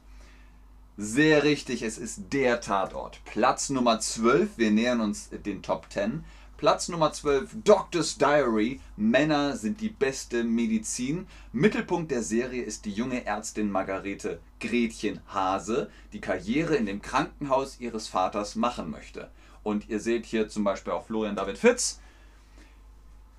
Sehr 0.97 1.45
richtig, 1.45 1.83
es 1.83 1.97
ist 1.97 2.33
der 2.33 2.61
Tatort. 2.61 3.21
Platz 3.25 3.71
Nummer 3.71 4.01
12, 4.01 4.59
wir 4.59 4.73
nähern 4.73 5.01
uns 5.01 5.31
den 5.31 5.63
Top 5.63 5.87
10. 5.91 6.25
Platz 6.57 6.89
Nummer 6.89 7.13
12, 7.13 7.51
Doctor's 7.63 8.19
Diary. 8.19 8.81
Männer 8.97 9.57
sind 9.57 9.81
die 9.81 9.91
beste 9.91 10.43
Medizin. 10.43 11.29
Mittelpunkt 11.53 12.11
der 12.11 12.25
Serie 12.25 12.65
ist 12.65 12.85
die 12.85 12.91
junge 12.91 13.25
Ärztin 13.27 13.71
Margarete 13.71 14.41
Gretchen 14.59 15.21
Hase, 15.29 15.89
die 16.13 16.21
Karriere 16.21 16.75
in 16.75 16.87
dem 16.87 17.01
Krankenhaus 17.01 17.79
ihres 17.79 18.09
Vaters 18.09 18.57
machen 18.57 18.91
möchte. 18.91 19.31
Und 19.63 19.89
ihr 19.89 20.01
seht 20.01 20.27
hier 20.27 20.49
zum 20.49 20.65
Beispiel 20.65 20.93
auch 20.93 21.07
Florian 21.07 21.37
David 21.37 21.59
Fitz, 21.59 22.01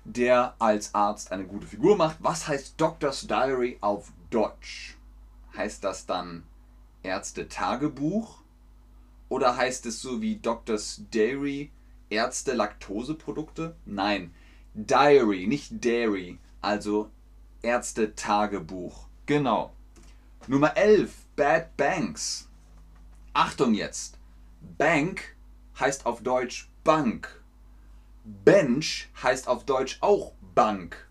der 0.04 0.54
als 0.58 0.94
Arzt 0.94 1.32
eine 1.32 1.44
gute 1.44 1.66
Figur 1.66 1.96
macht. 1.96 2.16
Was 2.20 2.48
heißt 2.48 2.80
Doctor's 2.80 3.26
Diary 3.26 3.78
auf 3.80 4.12
Deutsch? 4.30 4.96
Heißt 5.56 5.84
das 5.84 6.06
dann 6.06 6.44
Ärzte-Tagebuch? 7.02 8.42
Oder 9.28 9.56
heißt 9.56 9.86
es 9.86 10.02
so 10.02 10.20
wie 10.20 10.36
Doctor's 10.36 11.02
Dairy 11.10 11.70
Ärzte-Laktoseprodukte? 12.10 13.76
Nein, 13.84 14.34
Diary, 14.74 15.46
nicht 15.46 15.84
Dairy, 15.84 16.38
also 16.60 17.10
Ärzte-Tagebuch. 17.62 19.06
Genau. 19.26 19.72
Nummer 20.46 20.76
11, 20.76 21.12
Bad 21.36 21.76
Banks. 21.76 22.48
Achtung 23.32 23.74
jetzt. 23.74 24.18
Bank 24.78 25.36
heißt 25.78 26.06
auf 26.06 26.22
Deutsch 26.22 26.68
Bank 26.82 27.39
Bench 28.24 29.08
heißt 29.22 29.48
auf 29.48 29.64
Deutsch 29.64 29.98
auch 30.00 30.32
Bank. 30.54 31.08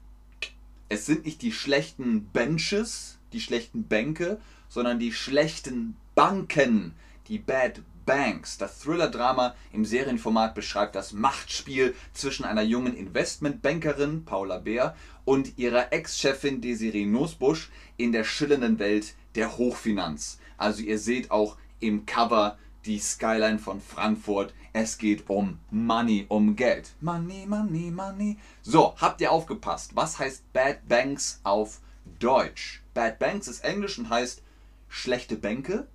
Es 0.89 1.05
sind 1.05 1.25
nicht 1.25 1.41
die 1.41 1.51
schlechten 1.51 2.25
Benches, 2.25 3.19
die 3.33 3.41
schlechten 3.41 3.83
Bänke, 3.83 4.39
sondern 4.67 4.99
die 4.99 5.13
schlechten 5.13 5.95
Banken, 6.15 6.93
die 7.27 7.39
Bad 7.39 7.81
Banks. 8.05 8.57
Das 8.57 8.79
Thriller-Drama 8.79 9.55
im 9.71 9.85
Serienformat 9.85 10.55
beschreibt 10.55 10.95
das 10.95 11.13
Machtspiel 11.13 11.93
zwischen 12.13 12.43
einer 12.43 12.63
jungen 12.63 12.95
Investmentbankerin, 12.95 14.25
Paula 14.25 14.57
Bär, 14.57 14.95
und 15.25 15.59
ihrer 15.59 15.93
Ex-Chefin 15.93 16.61
Desiree 16.61 17.05
Nussbusch 17.05 17.69
in 17.97 18.11
der 18.11 18.23
schillernden 18.23 18.79
Welt 18.79 19.13
der 19.35 19.57
Hochfinanz. 19.57 20.39
Also 20.57 20.81
ihr 20.81 20.97
seht 20.97 21.29
auch 21.29 21.57
im 21.79 22.07
Cover 22.07 22.57
die 22.85 22.99
Skyline 22.99 23.59
von 23.59 23.79
Frankfurt. 23.79 24.53
Es 24.81 24.97
geht 24.97 25.29
um 25.29 25.59
Money, 25.71 26.25
um 26.29 26.55
Geld. 26.55 26.93
Money, 27.01 27.45
Money, 27.45 27.91
Money. 27.91 28.37
So, 28.61 28.95
habt 28.95 29.19
ihr 29.19 29.29
aufgepasst? 29.29 29.93
Was 29.93 30.19
heißt 30.19 30.53
Bad 30.53 30.87
Banks 30.87 31.41
auf 31.43 31.81
Deutsch? 32.19 32.81
Bad 32.93 33.19
Banks 33.19 33.49
ist 33.49 33.65
Englisch 33.65 33.99
und 33.99 34.09
heißt 34.09 34.41
schlechte 34.87 35.35
Bänke, 35.35 35.85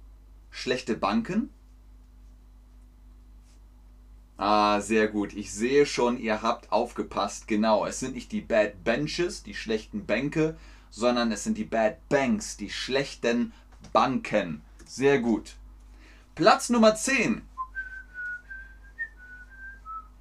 schlechte 0.51 0.99
Banken. 0.99 1.49
Ah, 4.37 4.83
sehr 4.83 5.09
gut. 5.09 5.33
Ich 5.33 5.51
sehe 5.51 5.87
schon, 5.87 6.21
ihr 6.21 6.43
habt 6.43 6.71
aufgepasst. 6.71 7.49
Genau, 7.49 7.87
es 7.87 8.01
sind 8.01 8.15
nicht 8.15 8.33
die 8.33 8.43
Bad 8.43 8.85
Benches, 8.85 9.43
die 9.43 9.55
schlechten 9.55 10.05
Bänke, 10.05 10.59
sondern 10.91 11.33
es 11.33 11.43
sind 11.43 11.57
die 11.57 11.65
Bad 11.65 12.07
Banks, 12.11 12.59
die 12.59 12.69
schlechten 12.69 13.55
Banken. 13.95 14.61
Sehr 14.85 15.21
gut. 15.21 15.57
Platz 16.35 16.69
Nummer 16.69 16.95
10. 16.95 17.41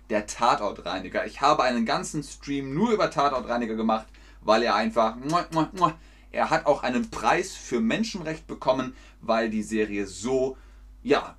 Der 0.10 0.26
Tatortreiniger. 0.28 1.26
Ich 1.26 1.42
habe 1.42 1.64
einen 1.64 1.86
ganzen 1.86 2.24
Stream 2.24 2.74
nur 2.74 2.92
über 2.92 3.10
Tatortreiniger 3.10 3.76
gemacht, 3.76 4.08
weil 4.42 4.64
er 4.64 4.76
einfach. 4.76 5.16
Er 6.32 6.50
hat 6.50 6.66
auch 6.66 6.84
einen 6.84 7.10
Preis 7.10 7.54
für 7.54 7.80
Menschenrecht 7.80 8.48
bekommen, 8.48 8.96
weil 9.22 9.50
die 9.50 9.64
Serie 9.64 10.08
so, 10.08 10.58
ja, 11.04 11.38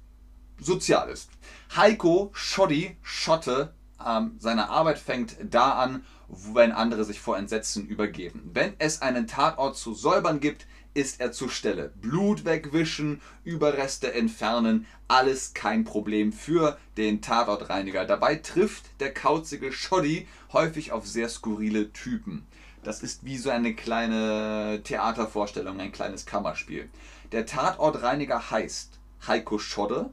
sozial 0.61 1.09
ist. 1.11 1.31
Heiko 1.75 2.31
Schoddy, 2.33 2.97
Schotte, 3.03 3.75
ähm, 4.05 4.37
seine 4.39 4.69
Arbeit 4.71 4.99
fängt 4.99 5.37
da 5.43 5.73
an, 5.73 6.05
wenn 6.29 6.73
andere 6.73 7.05
sich 7.05 7.21
vor 7.21 7.37
Entsetzen 7.37 7.87
übergeben. 7.87 8.51
Wenn 8.53 8.75
es 8.79 9.03
einen 9.03 9.27
Tatort 9.27 9.77
zu 9.77 9.95
säubern 9.95 10.41
gibt, 10.41 10.67
ist 10.95 11.21
er 11.21 11.33
zur 11.33 11.51
Stelle. 11.51 11.93
Blut 12.01 12.45
wegwischen, 12.45 13.21
Überreste 13.45 14.15
entfernen, 14.15 14.87
alles 15.09 15.53
kein 15.53 15.85
Problem 15.85 16.33
für 16.33 16.79
den 16.97 17.21
Tatortreiniger. 17.21 18.05
Dabei 18.05 18.37
trifft 18.37 18.85
der 19.01 19.13
kauzige 19.13 19.73
Schoddy 19.73 20.27
häufig 20.53 20.93
auf 20.93 21.07
sehr 21.07 21.29
skurrile 21.29 21.93
Typen. 21.93 22.47
Das 22.85 23.03
ist 23.03 23.25
wie 23.25 23.39
so 23.39 23.51
eine 23.51 23.75
kleine 23.75 24.83
Theatervorstellung, 24.85 25.81
ein 25.81 25.93
kleines 25.93 26.27
Kammerspiel. 26.27 26.89
Der 27.33 27.47
Tatortreiniger 27.47 28.51
heißt 28.51 28.99
Heiko 29.27 29.59
Schodde, 29.59 30.11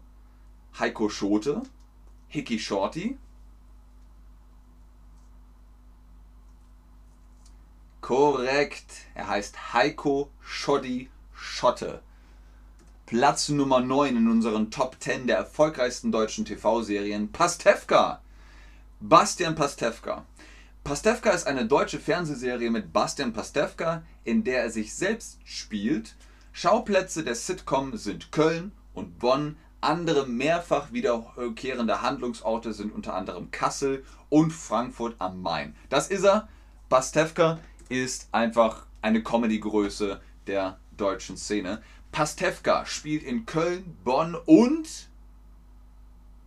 Heiko 0.79 1.09
Schote, 1.09 1.61
Hickey 2.27 2.59
Shorty. 2.59 3.17
Korrekt, 8.01 8.91
er 9.13 9.27
heißt 9.27 9.73
Heiko 9.73 10.31
Schoddy 10.41 11.11
Schotte. 11.35 12.01
Platz 13.05 13.49
Nummer 13.49 13.79
9 13.79 14.17
in 14.17 14.27
unseren 14.27 14.71
Top 14.71 14.95
10 14.99 15.27
der 15.27 15.37
erfolgreichsten 15.37 16.11
deutschen 16.11 16.43
TV-Serien 16.43 17.31
Pastewka. 17.31 18.21
Bastian 18.99 19.53
Pastewka. 19.53 20.25
Pastewka 20.83 21.29
ist 21.29 21.45
eine 21.45 21.67
deutsche 21.67 21.99
Fernsehserie 21.99 22.71
mit 22.71 22.91
Bastian 22.91 23.33
Pastewka, 23.33 24.01
in 24.23 24.43
der 24.43 24.63
er 24.63 24.71
sich 24.71 24.95
selbst 24.95 25.37
spielt. 25.45 26.15
Schauplätze 26.53 27.23
der 27.23 27.35
Sitcom 27.35 27.95
sind 27.97 28.31
Köln 28.31 28.71
und 28.95 29.19
Bonn, 29.19 29.57
andere 29.79 30.25
mehrfach 30.25 30.91
wiederkehrende 30.91 32.01
Handlungsorte 32.01 32.73
sind 32.73 32.93
unter 32.93 33.13
anderem 33.13 33.51
Kassel 33.51 34.03
und 34.29 34.51
Frankfurt 34.51 35.15
am 35.19 35.41
Main. 35.43 35.75
Das 35.89 36.07
ist 36.07 36.23
er. 36.23 36.49
Pastewka 36.89 37.59
ist 37.91 38.29
einfach 38.31 38.85
eine 39.01 39.21
Comedy-Größe 39.21 40.21
der 40.47 40.79
deutschen 40.95 41.35
Szene. 41.35 41.83
Pastewka 42.13 42.85
spielt 42.85 43.21
in 43.21 43.45
Köln, 43.45 43.97
Bonn 44.05 44.35
und 44.35 45.09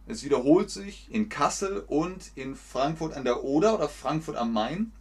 es 0.07 0.24
wiederholt 0.24 0.70
sich 0.70 1.07
in 1.11 1.28
Kassel 1.28 1.85
und 1.87 2.30
in 2.35 2.57
Frankfurt 2.57 3.14
an 3.14 3.24
der 3.24 3.44
Oder 3.44 3.74
oder 3.74 3.90
Frankfurt 3.90 4.37
am 4.37 4.54
Main. 4.54 4.92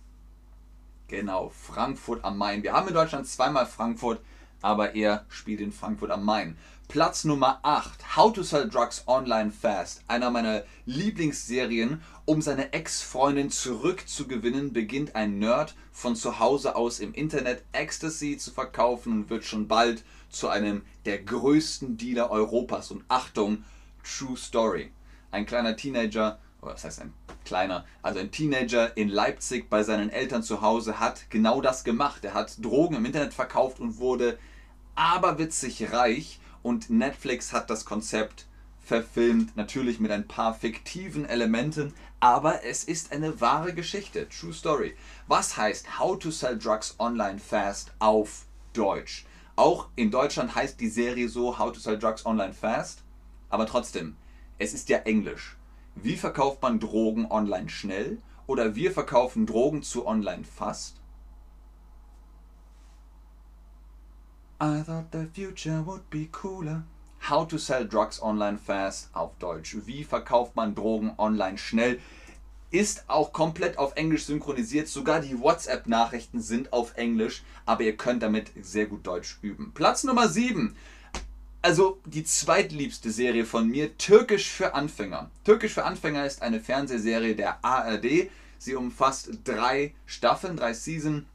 Genau, 1.08 1.50
Frankfurt 1.50 2.26
am 2.26 2.38
Main. 2.38 2.62
Wir 2.62 2.74
haben 2.74 2.90
in 2.90 2.94
Deutschland 2.94 3.26
zweimal 3.26 3.66
Frankfurt, 3.66 4.20
aber 4.64 4.96
er 4.96 5.26
spielt 5.30 5.62
in 5.62 5.72
Frankfurt 5.72 6.10
am 6.10 6.26
Main. 6.26 6.58
Platz 6.88 7.24
Nummer 7.24 7.60
8, 7.64 8.18
How 8.18 8.32
to 8.32 8.44
Sell 8.44 8.70
Drugs 8.70 9.04
Online 9.08 9.52
Fast. 9.52 10.04
Einer 10.08 10.30
meiner 10.30 10.64
Lieblingsserien. 10.86 12.02
Um 12.26 12.42
seine 12.42 12.72
Ex-Freundin 12.72 13.50
zurückzugewinnen, 13.50 14.74
beginnt 14.74 15.16
ein 15.16 15.40
Nerd 15.40 15.76
von 15.92 16.16
zu 16.16 16.40
Hause 16.40 16.76
aus 16.76 17.00
im 17.00 17.14
Internet 17.14 17.64
Ecstasy 17.72 18.38
zu 18.38 18.52
verkaufen 18.52 19.12
und 19.14 19.30
wird 19.30 19.44
schon 19.44 19.68
bald 19.68 20.04
zu 20.30 20.50
einem 20.50 20.84
der 21.06 21.22
größten 21.22 21.98
Dealer 21.98 22.32
Europas. 22.32 22.92
Und 22.92 23.04
Achtung, 23.08 23.64
True 24.04 24.38
Story. 24.38 24.92
Ein 25.32 25.46
kleiner 25.46 25.76
Teenager, 25.76 26.40
oder 26.62 26.76
was 26.76 26.84
heißt 26.84 27.02
ein 27.02 27.14
kleiner, 27.44 27.86
also 28.02 28.20
ein 28.20 28.32
Teenager 28.32 28.96
in 28.96 29.10
Leipzig 29.10 29.70
bei 29.70 29.84
seinen 29.84 30.10
Eltern 30.10 30.44
zu 30.44 30.62
Hause 30.62 31.00
hat 31.00 31.30
genau 31.30 31.60
das 31.60 31.84
gemacht. 31.84 32.24
Er 32.24 32.34
hat 32.34 32.64
Drogen 32.64 32.96
im 32.96 33.06
Internet 33.06 33.34
verkauft 33.34 33.80
und 33.80 33.98
wurde 33.98 34.38
aberwitzig 34.96 35.92
reich 35.92 36.40
und 36.62 36.90
Netflix 36.90 37.54
hat 37.54 37.70
das 37.70 37.86
Konzept 37.86 38.48
verfilmt, 38.80 39.56
natürlich 39.56 40.00
mit 40.00 40.12
ein 40.12 40.28
paar 40.28 40.54
fiktiven 40.54 41.26
Elementen, 41.26 41.94
aber 42.20 42.64
es 42.64 42.84
ist 42.84 43.12
eine 43.12 43.40
wahre 43.42 43.74
Geschichte, 43.74 44.28
True 44.30 44.54
Story. 44.54 44.96
Was 45.28 45.58
heißt 45.58 46.00
How 46.00 46.18
to 46.20 46.32
Sell 46.32 46.58
Drugs 46.58 46.96
Online 47.00 47.40
Fast 47.40 47.92
auf 48.00 48.46
Deutsch? 48.74 49.26
Auch 49.56 49.88
in 49.96 50.12
Deutschland 50.12 50.56
heißt 50.56 50.80
die 50.80 50.90
Serie 50.90 51.30
so 51.30 51.58
How 51.58 51.72
to 51.72 51.80
Sell 51.80 52.00
Drugs 52.00 52.26
Online 52.26 52.54
Fast, 52.54 53.04
aber 53.50 53.66
trotzdem, 53.66 54.16
es 54.58 54.74
ist 54.74 54.90
ja 54.90 55.00
Englisch. 55.00 55.58
Wie 55.96 56.18
verkauft 56.18 56.62
man 56.62 56.80
Drogen 56.80 57.30
online 57.30 57.70
schnell? 57.70 58.18
Oder 58.48 58.76
wir 58.76 58.92
verkaufen 58.92 59.46
Drogen 59.46 59.84
zu 59.84 60.08
online 60.08 60.44
fast? 60.44 61.03
I 64.64 64.82
thought 64.82 65.12
the 65.12 65.28
future 65.34 65.84
would 65.86 66.10
be 66.10 66.30
cooler. 66.32 66.84
How 67.20 67.44
to 67.44 67.58
sell 67.58 67.84
drugs 67.84 68.22
online 68.22 68.58
fast 68.58 69.10
auf 69.14 69.38
Deutsch. 69.38 69.76
Wie 69.86 70.06
verkauft 70.06 70.56
man 70.56 70.74
Drogen 70.74 71.12
online 71.18 71.58
schnell? 71.58 72.00
Ist 72.72 73.04
auch 73.10 73.34
komplett 73.34 73.78
auf 73.78 73.98
Englisch 73.98 74.24
synchronisiert. 74.24 74.88
Sogar 74.88 75.20
die 75.20 75.38
WhatsApp-Nachrichten 75.38 76.40
sind 76.40 76.72
auf 76.72 76.96
Englisch, 76.96 77.44
aber 77.66 77.84
ihr 77.84 77.98
könnt 77.98 78.24
damit 78.24 78.52
sehr 78.62 78.86
gut 78.86 79.06
Deutsch 79.06 79.38
üben. 79.42 79.74
Platz 79.74 80.06
Nummer 80.06 80.30
7. 80.30 80.78
Also 81.62 82.00
die 82.06 82.24
zweitliebste 82.24 83.12
Serie 83.12 83.44
von 83.44 83.68
mir, 83.68 83.98
Türkisch 83.98 84.50
für 84.50 84.76
Anfänger. 84.76 85.30
Türkisch 85.44 85.74
für 85.74 85.84
Anfänger 85.84 86.26
ist 86.26 86.42
eine 86.42 86.62
Fernsehserie 86.62 87.36
der 87.36 87.66
ARD. 87.66 88.30
Sie 88.60 88.76
umfasst 88.76 89.30
drei 89.44 89.94
Staffeln, 90.06 90.56
drei 90.56 90.74
Season 90.74 91.26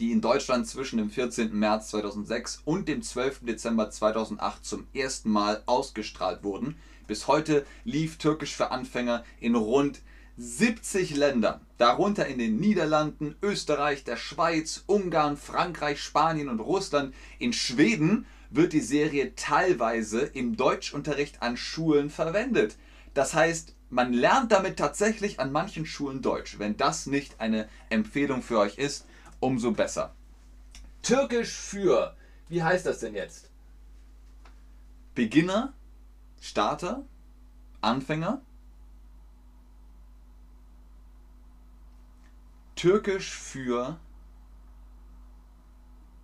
die 0.00 0.12
in 0.12 0.20
Deutschland 0.20 0.66
zwischen 0.66 0.98
dem 0.98 1.10
14. 1.10 1.56
März 1.58 1.88
2006 1.90 2.62
und 2.64 2.88
dem 2.88 3.02
12. 3.02 3.40
Dezember 3.42 3.90
2008 3.90 4.64
zum 4.64 4.86
ersten 4.94 5.30
Mal 5.30 5.62
ausgestrahlt 5.66 6.44
wurden. 6.44 6.76
Bis 7.06 7.26
heute 7.26 7.64
lief 7.84 8.18
Türkisch 8.18 8.54
für 8.54 8.70
Anfänger 8.70 9.24
in 9.40 9.54
rund 9.54 10.00
70 10.38 11.16
Ländern, 11.16 11.60
darunter 11.78 12.26
in 12.26 12.38
den 12.38 12.58
Niederlanden, 12.60 13.36
Österreich, 13.42 14.04
der 14.04 14.16
Schweiz, 14.16 14.84
Ungarn, 14.86 15.38
Frankreich, 15.38 16.02
Spanien 16.02 16.50
und 16.50 16.60
Russland. 16.60 17.14
In 17.38 17.54
Schweden 17.54 18.26
wird 18.50 18.74
die 18.74 18.80
Serie 18.80 19.34
teilweise 19.34 20.20
im 20.20 20.56
Deutschunterricht 20.56 21.40
an 21.40 21.56
Schulen 21.56 22.10
verwendet. 22.10 22.76
Das 23.14 23.32
heißt, 23.32 23.74
man 23.88 24.12
lernt 24.12 24.52
damit 24.52 24.76
tatsächlich 24.76 25.40
an 25.40 25.52
manchen 25.52 25.86
Schulen 25.86 26.20
Deutsch. 26.20 26.58
Wenn 26.58 26.76
das 26.76 27.06
nicht 27.06 27.40
eine 27.40 27.68
Empfehlung 27.88 28.42
für 28.42 28.58
euch 28.58 28.76
ist, 28.76 29.06
umso 29.40 29.72
besser. 29.72 30.14
Türkisch 31.02 31.52
für, 31.52 32.16
wie 32.48 32.62
heißt 32.62 32.86
das 32.86 33.00
denn 33.00 33.14
jetzt? 33.14 33.50
Beginner, 35.14 35.72
Starter, 36.40 37.04
Anfänger. 37.80 38.42
Türkisch 42.74 43.30
für 43.30 43.98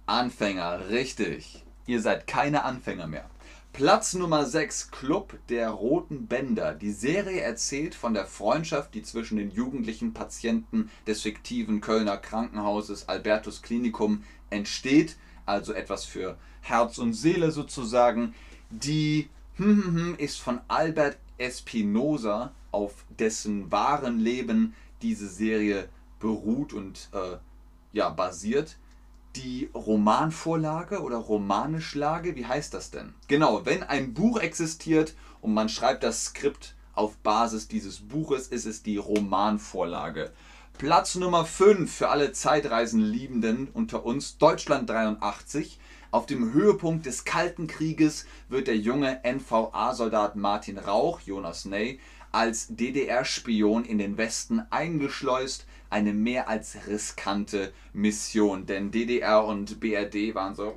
Anfänger, 0.06 0.88
richtig. 0.90 1.64
Ihr 1.86 2.02
seid 2.02 2.26
keine 2.26 2.64
Anfänger 2.64 3.06
mehr. 3.06 3.30
Platz 3.72 4.12
Nummer 4.12 4.44
6, 4.44 4.90
Club 4.90 5.38
der 5.48 5.70
Roten 5.70 6.26
Bänder. 6.26 6.74
Die 6.74 6.92
Serie 6.92 7.40
erzählt 7.40 7.94
von 7.94 8.12
der 8.12 8.26
Freundschaft, 8.26 8.92
die 8.94 9.02
zwischen 9.02 9.38
den 9.38 9.50
jugendlichen 9.50 10.12
Patienten 10.12 10.90
des 11.06 11.22
fiktiven 11.22 11.80
Kölner 11.80 12.18
Krankenhauses 12.18 13.08
Albertus 13.08 13.62
Klinikum 13.62 14.24
entsteht. 14.50 15.16
Also 15.46 15.72
etwas 15.72 16.04
für 16.04 16.36
Herz 16.60 16.98
und 16.98 17.14
Seele 17.14 17.50
sozusagen. 17.50 18.34
Die 18.68 19.30
hm, 19.54 19.84
hm, 19.84 19.96
hm, 19.96 20.14
ist 20.18 20.38
von 20.38 20.60
Albert 20.68 21.16
Espinosa, 21.38 22.52
auf 22.72 23.06
dessen 23.18 23.72
wahren 23.72 24.20
Leben 24.20 24.74
diese 25.00 25.28
Serie 25.28 25.88
beruht 26.20 26.74
und 26.74 27.08
äh, 27.14 27.38
ja, 27.94 28.10
basiert 28.10 28.76
die 29.36 29.70
Romanvorlage 29.74 31.02
oder 31.02 31.16
Romanischlage, 31.16 32.36
wie 32.36 32.46
heißt 32.46 32.74
das 32.74 32.90
denn? 32.90 33.14
Genau, 33.28 33.64
wenn 33.64 33.82
ein 33.82 34.14
Buch 34.14 34.38
existiert 34.38 35.14
und 35.40 35.54
man 35.54 35.68
schreibt 35.68 36.02
das 36.02 36.26
Skript 36.26 36.74
auf 36.94 37.16
Basis 37.18 37.68
dieses 37.68 38.00
Buches, 38.00 38.48
ist 38.48 38.66
es 38.66 38.82
die 38.82 38.96
Romanvorlage. 38.98 40.32
Platz 40.78 41.14
Nummer 41.14 41.44
5 41.44 41.92
für 41.92 42.08
alle 42.08 42.32
Zeitreisenliebenden 42.32 43.68
unter 43.72 44.04
uns, 44.04 44.38
Deutschland 44.38 44.90
83. 44.90 45.78
Auf 46.10 46.26
dem 46.26 46.52
Höhepunkt 46.52 47.06
des 47.06 47.24
Kalten 47.24 47.66
Krieges 47.66 48.26
wird 48.48 48.66
der 48.66 48.76
junge 48.76 49.20
NVA-Soldat 49.24 50.36
Martin 50.36 50.78
Rauch, 50.78 51.20
Jonas 51.20 51.64
Ney, 51.64 52.00
als 52.32 52.66
DDR-Spion 52.68 53.84
in 53.84 53.98
den 53.98 54.16
Westen 54.16 54.62
eingeschleust. 54.70 55.66
Eine 55.92 56.14
mehr 56.14 56.48
als 56.48 56.86
riskante 56.86 57.70
Mission, 57.92 58.64
denn 58.64 58.90
DDR 58.90 59.44
und 59.44 59.78
BRD 59.78 60.34
waren 60.34 60.54
so 60.54 60.74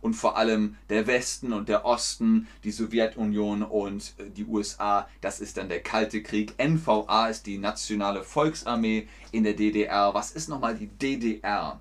und 0.00 0.14
vor 0.14 0.36
allem 0.36 0.76
der 0.88 1.06
Westen 1.06 1.52
und 1.52 1.68
der 1.68 1.84
Osten, 1.84 2.48
die 2.64 2.72
Sowjetunion 2.72 3.62
und 3.62 4.14
äh, 4.18 4.28
die 4.30 4.44
USA, 4.44 5.08
das 5.20 5.38
ist 5.38 5.58
dann 5.58 5.68
der 5.68 5.80
Kalte 5.80 6.24
Krieg. 6.24 6.54
NVA 6.58 7.28
ist 7.28 7.46
die 7.46 7.58
nationale 7.58 8.24
Volksarmee 8.24 9.06
in 9.30 9.44
der 9.44 9.54
DDR. 9.54 10.12
Was 10.12 10.32
ist 10.32 10.48
nochmal 10.48 10.74
die 10.74 10.88
DDR? 10.88 11.78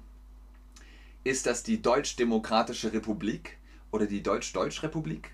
Ist 1.24 1.48
das 1.48 1.64
die 1.64 1.82
Deutsch-Demokratische 1.82 2.94
Republik 2.94 3.58
oder 3.90 4.06
die 4.06 4.22
Deutsch-Deutsch-Republik? 4.22 5.32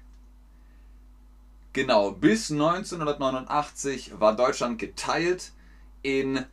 Genau, 1.73 2.11
bis 2.11 2.51
1989 2.51 4.13
war 4.17 4.33
Deutschland 4.33 4.79
geteilt 4.79 5.51
in 6.03 6.45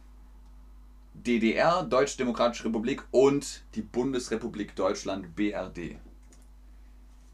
DDR, 1.15 1.83
Deutsch-Demokratische 1.83 2.65
Republik 2.67 3.03
und 3.11 3.63
die 3.75 3.83
Bundesrepublik 3.83 4.75
Deutschland, 4.77 5.37
BRD. 5.37 5.97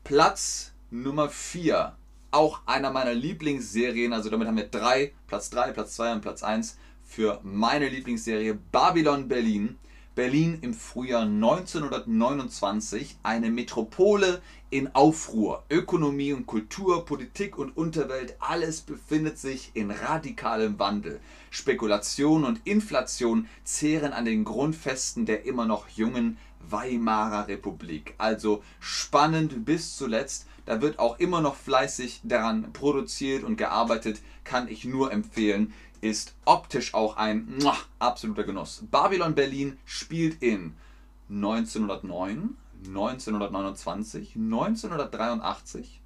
Platz 0.05 0.73
Nummer 0.91 1.29
4, 1.29 1.97
auch 2.31 2.61
einer 2.67 2.91
meiner 2.91 3.15
Lieblingsserien, 3.15 4.13
also 4.13 4.31
damit 4.31 4.49
haben 4.49 4.57
wir 4.57 4.69
drei, 4.69 5.13
Platz 5.27 5.51
3, 5.51 5.73
Platz 5.73 5.97
2 5.97 6.13
und 6.13 6.21
Platz 6.21 6.43
1 6.43 6.79
für 7.05 7.41
meine 7.43 7.89
Lieblingsserie 7.89 8.59
Babylon 8.73 9.29
Berlin. 9.29 9.79
Berlin 10.15 10.59
im 10.63 10.73
Frühjahr 10.75 11.23
1929, 11.23 13.19
eine 13.23 13.51
Metropole 13.51 14.41
in 14.71 14.95
Aufruhr. 14.95 15.65
Ökonomie 15.71 16.33
und 16.33 16.47
Kultur, 16.47 17.05
Politik 17.05 17.59
und 17.59 17.77
Unterwelt, 17.77 18.37
alles 18.41 18.81
befindet 18.81 19.39
sich 19.39 19.71
in 19.75 19.91
radikalem 19.91 20.79
Wandel. 20.79 21.21
Spekulation 21.51 22.45
und 22.45 22.61
Inflation 22.65 23.49
zehren 23.65 24.13
an 24.13 24.25
den 24.25 24.45
Grundfesten 24.45 25.27
der 25.27 25.45
immer 25.45 25.67
noch 25.67 25.89
jungen 25.89 26.39
Weimarer 26.69 27.49
Republik. 27.49 28.15
Also 28.19 28.63
spannend 28.81 29.65
bis 29.65 29.97
zuletzt. 29.97 30.47
Da 30.65 30.81
wird 30.81 30.99
auch 30.99 31.21
immer 31.21 31.41
noch 31.41 31.55
fleißig 31.55 32.23
daran 32.25 32.73
produziert 32.73 33.45
und 33.45 33.57
gearbeitet, 33.57 34.21
kann 34.43 34.67
ich 34.69 34.85
nur 34.85 35.13
empfehlen 35.13 35.73
ist 36.01 36.35
optisch 36.45 36.95
auch 36.95 37.17
ein 37.17 37.59
absoluter 37.99 38.45
Genuss. 38.45 38.85
Babylon 38.91 39.35
Berlin 39.35 39.79
spielt 39.85 40.43
in 40.43 40.75
1909, 41.31 42.57
1929, 42.87 44.37
1983. 44.37 46.03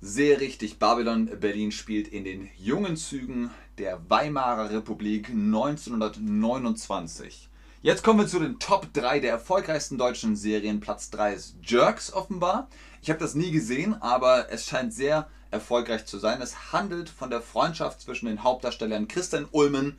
Sehr 0.00 0.40
richtig, 0.40 0.78
Babylon 0.78 1.28
Berlin 1.40 1.72
spielt 1.72 2.08
in 2.08 2.24
den 2.24 2.48
jungen 2.56 2.96
Zügen 2.96 3.50
der 3.78 4.00
Weimarer 4.08 4.70
Republik 4.70 5.28
1929. 5.28 7.50
Jetzt 7.82 8.04
kommen 8.04 8.20
wir 8.20 8.26
zu 8.26 8.38
den 8.38 8.58
Top 8.58 8.90
3 8.92 9.20
der 9.20 9.32
erfolgreichsten 9.32 9.98
deutschen 9.98 10.36
Serien. 10.36 10.80
Platz 10.80 11.10
3 11.10 11.34
ist 11.34 11.56
Jerks 11.62 12.10
offenbar. 12.12 12.68
Ich 13.02 13.10
habe 13.10 13.20
das 13.20 13.34
nie 13.34 13.50
gesehen, 13.50 14.00
aber 14.00 14.50
es 14.50 14.66
scheint 14.66 14.94
sehr 14.94 15.28
erfolgreich 15.50 16.06
zu 16.06 16.18
sein. 16.18 16.42
Es 16.42 16.72
handelt 16.72 17.08
von 17.08 17.30
der 17.30 17.40
Freundschaft 17.40 18.00
zwischen 18.00 18.26
den 18.26 18.42
Hauptdarstellern 18.42 19.08
Christian 19.08 19.46
Ulmen 19.50 19.98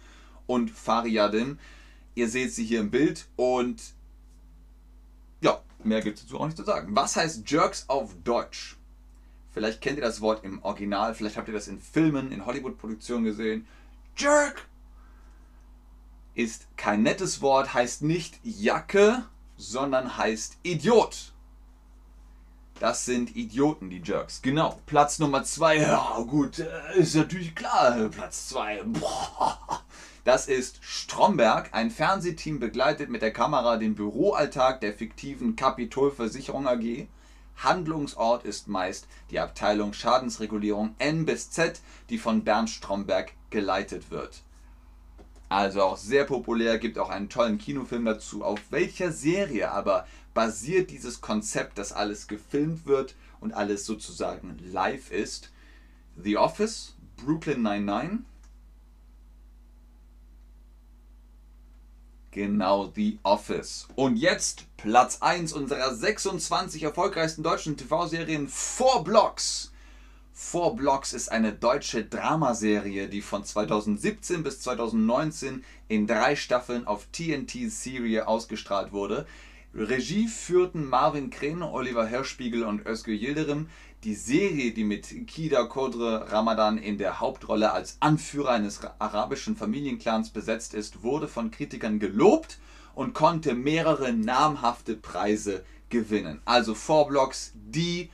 und 0.49 0.71
Fariadim. 0.71 1.59
Ihr 2.15 2.27
seht 2.27 2.53
sie 2.53 2.65
hier 2.65 2.79
im 2.79 2.91
Bild 2.91 3.27
und 3.35 3.81
ja, 5.41 5.61
mehr 5.83 6.01
gibt 6.01 6.17
es 6.17 6.25
dazu 6.25 6.39
auch 6.39 6.45
nicht 6.45 6.57
zu 6.57 6.63
sagen. 6.63 6.95
Was 6.95 7.15
heißt 7.15 7.49
Jerks 7.49 7.85
auf 7.87 8.15
Deutsch? 8.23 8.77
Vielleicht 9.51 9.81
kennt 9.81 9.97
ihr 9.97 10.03
das 10.03 10.21
Wort 10.21 10.43
im 10.43 10.61
Original, 10.63 11.13
vielleicht 11.13 11.37
habt 11.37 11.47
ihr 11.47 11.53
das 11.53 11.67
in 11.67 11.79
Filmen, 11.79 12.31
in 12.31 12.45
Hollywood-Produktionen 12.45 13.23
gesehen. 13.23 13.67
Jerk! 14.17 14.67
ist 16.35 16.67
kein 16.77 17.03
nettes 17.03 17.41
Wort, 17.41 17.73
heißt 17.73 18.01
nicht 18.01 18.39
Jacke, 18.43 19.25
sondern 19.57 20.17
heißt 20.17 20.57
Idiot. 20.63 21.33
Das 22.79 23.03
sind 23.03 23.35
Idioten, 23.35 23.89
die 23.89 24.01
Jerks. 24.01 24.41
Genau. 24.41 24.79
Platz 24.85 25.19
Nummer 25.19 25.43
2. 25.43 25.77
Ja, 25.79 26.17
gut, 26.25 26.59
äh, 26.59 26.97
ist 26.97 27.15
natürlich 27.15 27.53
klar. 27.53 28.07
Platz 28.07 28.47
2. 28.49 28.83
Das 30.23 30.47
ist 30.47 30.79
Stromberg. 30.81 31.69
Ein 31.73 31.91
Fernsehteam 31.91 32.59
begleitet 32.59 33.09
mit 33.09 33.21
der 33.21 33.31
Kamera 33.31 33.77
den 33.77 33.95
Büroalltag 33.95 34.81
der 34.81 34.93
fiktiven 34.93 35.55
Kapitolversicherung 35.55 36.67
AG. 36.67 37.07
Handlungsort 37.57 38.45
ist 38.45 38.67
meist 38.67 39.07
die 39.31 39.39
Abteilung 39.39 39.93
Schadensregulierung 39.93 40.95
N 40.97 41.25
bis 41.25 41.51
Z, 41.51 41.81
die 42.09 42.17
von 42.17 42.43
Bernd 42.43 42.69
Stromberg 42.69 43.33
geleitet 43.49 44.11
wird. 44.11 44.43
Also 45.49 45.81
auch 45.81 45.97
sehr 45.97 46.25
populär, 46.25 46.77
gibt 46.77 46.99
auch 46.99 47.09
einen 47.09 47.29
tollen 47.29 47.57
Kinofilm 47.57 48.05
dazu. 48.05 48.43
Auf 48.43 48.59
welcher 48.69 49.11
Serie 49.11 49.71
aber 49.71 50.05
basiert 50.33 50.91
dieses 50.91 51.21
Konzept, 51.21 51.77
dass 51.77 51.91
alles 51.91 52.27
gefilmt 52.27 52.85
wird 52.85 53.15
und 53.39 53.53
alles 53.53 53.85
sozusagen 53.85 54.59
live 54.71 55.11
ist? 55.11 55.51
The 56.21 56.37
Office, 56.37 56.95
Brooklyn 57.17 57.61
99. 57.63 58.25
Genau, 62.31 62.91
The 62.95 63.19
Office. 63.23 63.87
Und 63.95 64.15
jetzt 64.15 64.65
Platz 64.77 65.21
1 65.21 65.53
unserer 65.53 65.93
26 65.93 66.83
erfolgreichsten 66.83 67.41
deutschen 67.41 67.75
TV-Serien, 67.75 68.47
4 68.47 69.01
Blocks. 69.03 69.71
Four 70.41 70.77
Blocks 70.77 71.11
ist 71.11 71.29
eine 71.29 71.51
deutsche 71.51 72.05
Dramaserie, 72.05 73.09
die 73.09 73.21
von 73.21 73.43
2017 73.43 74.41
bis 74.41 74.61
2019 74.61 75.65
in 75.89 76.07
drei 76.07 76.37
Staffeln 76.37 76.87
auf 76.87 77.07
TNT 77.11 77.69
Serie 77.69 78.25
ausgestrahlt 78.25 78.93
wurde. 78.93 79.25
Regie 79.75 80.27
führten 80.27 80.87
Marvin 80.87 81.29
Kren, 81.29 81.61
Oliver 81.61 82.07
Hirschspiegel 82.07 82.63
und 82.63 82.85
Özgür 82.85 83.15
Yildirim. 83.15 83.69
Die 84.05 84.15
Serie, 84.15 84.71
die 84.71 84.85
mit 84.85 85.27
Kida 85.27 85.65
Kodre 85.65 86.31
Ramadan 86.31 86.77
in 86.77 86.97
der 86.97 87.19
Hauptrolle 87.19 87.73
als 87.73 87.97
Anführer 87.99 88.51
eines 88.51 88.79
arabischen 88.97 89.57
Familienclans 89.57 90.29
besetzt 90.29 90.73
ist, 90.73 91.03
wurde 91.03 91.27
von 91.27 91.51
Kritikern 91.51 91.99
gelobt 91.99 92.59
und 92.95 93.13
konnte 93.13 93.55
mehrere 93.55 94.13
namhafte 94.13 94.95
Preise 94.95 95.65
gewinnen. 95.89 96.41
Also 96.45 96.75
Four 96.75 97.09
Blocks, 97.09 97.51
die 97.55 98.09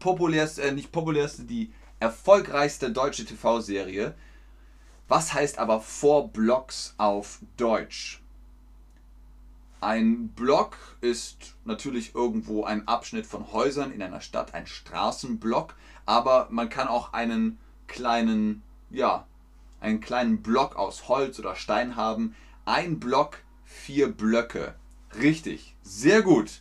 populärste, 0.00 0.62
äh, 0.62 0.72
nicht 0.72 0.90
populärste, 0.90 1.44
die 1.44 1.72
erfolgreichste 2.00 2.90
deutsche 2.90 3.24
TV-Serie. 3.24 4.16
Was 5.06 5.34
heißt 5.34 5.60
aber 5.60 5.80
Four 5.80 6.32
Blocks 6.32 6.94
auf 6.98 7.38
Deutsch? 7.56 8.20
Ein 9.80 10.28
Block 10.28 10.76
ist 11.00 11.54
natürlich 11.64 12.14
irgendwo 12.14 12.64
ein 12.64 12.88
Abschnitt 12.88 13.26
von 13.26 13.52
Häusern 13.52 13.92
in 13.92 14.02
einer 14.02 14.20
Stadt, 14.20 14.52
ein 14.52 14.66
Straßenblock, 14.66 15.74
aber 16.04 16.48
man 16.50 16.68
kann 16.68 16.88
auch 16.88 17.12
einen 17.12 17.58
kleinen, 17.86 18.62
ja, 18.90 19.26
einen 19.80 20.00
kleinen 20.00 20.42
Block 20.42 20.74
aus 20.74 21.08
Holz 21.08 21.38
oder 21.38 21.54
Stein 21.54 21.94
haben. 21.94 22.34
Ein 22.64 22.98
Block, 22.98 23.38
vier 23.64 24.08
Blöcke. 24.10 24.74
Richtig, 25.20 25.76
sehr 25.82 26.22
gut. 26.22 26.60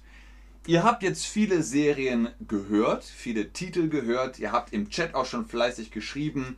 Ihr 0.68 0.84
habt 0.84 1.02
jetzt 1.02 1.26
viele 1.26 1.64
Serien 1.64 2.30
gehört, 2.48 3.04
viele 3.04 3.52
Titel 3.52 3.90
gehört. 3.90 4.38
Ihr 4.38 4.52
habt 4.52 4.74
im 4.74 4.90
Chat 4.90 5.16
auch 5.16 5.26
schon 5.26 5.46
fleißig 5.46 5.90
geschrieben. 5.90 6.58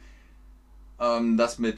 Ähm, 1.00 1.38
das 1.38 1.58
mit, 1.58 1.78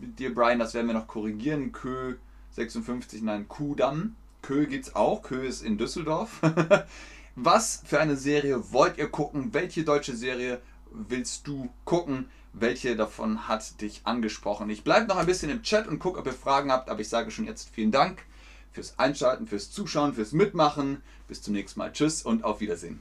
mit 0.00 0.18
dir, 0.18 0.34
Brian, 0.34 0.58
das 0.58 0.74
werden 0.74 0.88
wir 0.88 0.94
noch 0.94 1.06
korrigieren. 1.06 1.72
Kö 1.72 2.16
56, 2.52 3.22
nein, 3.22 3.48
Kudam. 3.48 4.16
Kö 4.42 4.66
gibt's 4.66 4.94
auch. 4.94 5.22
Kö 5.22 5.46
ist 5.46 5.62
in 5.62 5.78
Düsseldorf. 5.78 6.40
Was 7.36 7.82
für 7.86 8.00
eine 8.00 8.16
Serie 8.16 8.72
wollt 8.72 8.98
ihr 8.98 9.08
gucken? 9.08 9.54
Welche 9.54 9.84
deutsche 9.84 10.14
Serie 10.14 10.60
willst 10.90 11.46
du 11.46 11.70
gucken? 11.84 12.28
Welche 12.52 12.96
davon 12.96 13.48
hat 13.48 13.80
dich 13.80 14.02
angesprochen? 14.04 14.68
Ich 14.68 14.84
bleibe 14.84 15.06
noch 15.06 15.16
ein 15.16 15.26
bisschen 15.26 15.50
im 15.50 15.62
Chat 15.62 15.88
und 15.88 15.98
gucke, 15.98 16.18
ob 16.18 16.26
ihr 16.26 16.34
Fragen 16.34 16.70
habt, 16.70 16.90
aber 16.90 17.00
ich 17.00 17.08
sage 17.08 17.30
schon 17.30 17.46
jetzt 17.46 17.70
vielen 17.70 17.92
Dank 17.92 18.22
fürs 18.72 18.98
Einschalten, 18.98 19.46
fürs 19.46 19.70
Zuschauen, 19.70 20.12
fürs 20.12 20.32
Mitmachen. 20.32 21.02
Bis 21.28 21.40
zum 21.40 21.54
nächsten 21.54 21.78
Mal. 21.78 21.92
Tschüss 21.92 22.22
und 22.22 22.44
auf 22.44 22.60
Wiedersehen. 22.60 23.00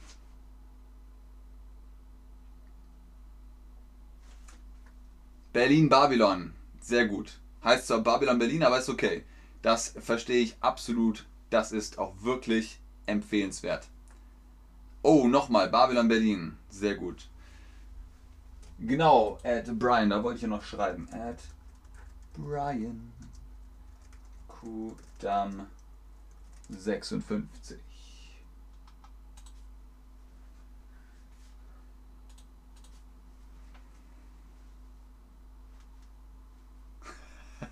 Berlin-Babylon. 5.51 6.53
Sehr 6.79 7.07
gut. 7.07 7.39
Heißt 7.63 7.87
zwar 7.87 7.99
Babylon-Berlin, 7.99 8.63
aber 8.63 8.79
ist 8.79 8.87
okay. 8.87 9.25
Das 9.61 9.89
verstehe 9.99 10.41
ich 10.41 10.55
absolut. 10.61 11.25
Das 11.49 11.71
ist 11.71 11.99
auch 11.99 12.13
wirklich 12.21 12.79
empfehlenswert. 13.05 13.87
Oh, 15.03 15.27
nochmal, 15.27 15.69
Babylon 15.69 16.07
Berlin. 16.07 16.57
Sehr 16.69 16.95
gut. 16.95 17.27
Genau, 18.79 19.37
at 19.43 19.77
Brian, 19.77 20.09
da 20.09 20.23
wollte 20.23 20.37
ich 20.37 20.41
ja 20.41 20.47
noch 20.47 20.63
schreiben. 20.63 21.07
At 21.11 21.39
Brian 22.33 23.11
Kudam 24.47 25.67
56. 26.69 27.77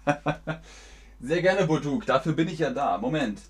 Sehr 1.22 1.42
gerne, 1.42 1.68
Boduk. 1.68 2.06
Dafür 2.06 2.34
bin 2.34 2.48
ich 2.48 2.60
ja 2.60 2.70
da. 2.70 2.98
Moment. 2.98 3.42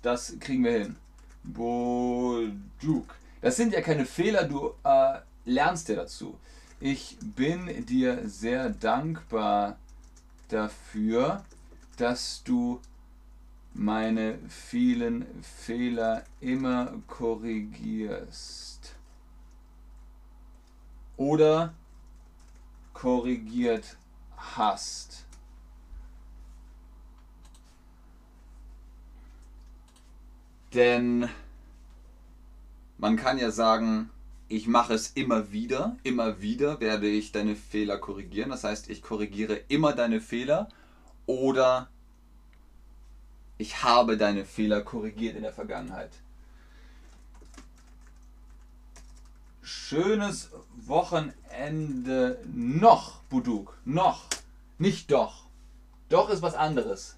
Das 0.00 0.34
kriegen 0.40 0.64
wir 0.64 0.72
hin. 0.72 0.96
Boduk. 1.42 3.14
Das 3.42 3.56
sind 3.56 3.74
ja 3.74 3.82
keine 3.82 4.06
Fehler, 4.06 4.44
du 4.44 4.72
äh, 4.84 5.18
lernst 5.44 5.88
ja 5.88 5.96
dazu. 5.96 6.38
Ich 6.80 7.18
bin 7.20 7.84
dir 7.84 8.26
sehr 8.26 8.70
dankbar 8.70 9.76
dafür, 10.48 11.44
dass 11.98 12.42
du 12.42 12.80
meine 13.74 14.38
vielen 14.48 15.26
Fehler 15.42 16.24
immer 16.40 16.94
korrigierst. 17.06 18.94
Oder 21.18 21.74
korrigiert 22.94 23.98
hast. 24.36 25.26
Denn 30.74 31.28
man 32.98 33.16
kann 33.16 33.38
ja 33.38 33.50
sagen, 33.50 34.10
ich 34.48 34.66
mache 34.66 34.94
es 34.94 35.10
immer 35.10 35.52
wieder, 35.52 35.96
immer 36.02 36.40
wieder 36.40 36.80
werde 36.80 37.08
ich 37.08 37.32
deine 37.32 37.56
Fehler 37.56 37.98
korrigieren. 37.98 38.50
Das 38.50 38.64
heißt, 38.64 38.90
ich 38.90 39.02
korrigiere 39.02 39.54
immer 39.68 39.92
deine 39.92 40.20
Fehler 40.20 40.68
oder 41.26 41.88
ich 43.58 43.82
habe 43.82 44.16
deine 44.16 44.44
Fehler 44.44 44.80
korrigiert 44.80 45.36
in 45.36 45.42
der 45.42 45.52
Vergangenheit. 45.52 46.10
Schönes 49.62 50.50
Wochenende 50.86 52.40
noch, 52.52 53.22
Buduk. 53.24 53.78
Noch. 53.84 54.26
Nicht 54.78 55.12
doch. 55.12 55.46
Doch 56.08 56.30
ist 56.30 56.42
was 56.42 56.54
anderes. 56.54 57.16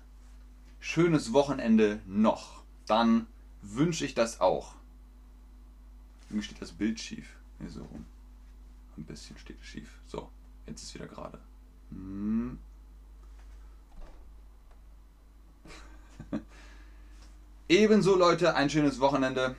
Schönes 0.80 1.32
Wochenende 1.32 2.00
noch. 2.06 2.62
Dann 2.86 3.26
wünsche 3.62 4.04
ich 4.04 4.14
das 4.14 4.40
auch. 4.40 4.74
Irgendwie 6.28 6.44
steht 6.44 6.60
das 6.60 6.72
Bild 6.72 7.00
schief. 7.00 7.36
Hier 7.58 7.70
so 7.70 7.82
rum. 7.84 8.04
Ein 8.96 9.04
bisschen 9.04 9.38
steht 9.38 9.60
es 9.60 9.66
schief. 9.66 10.00
So, 10.06 10.30
jetzt 10.66 10.82
ist 10.82 10.88
es 10.88 10.94
wieder 10.94 11.06
gerade. 11.06 11.38
Hm. 11.90 12.58
Ebenso, 17.68 18.16
Leute, 18.16 18.54
ein 18.54 18.68
schönes 18.68 19.00
Wochenende. 19.00 19.56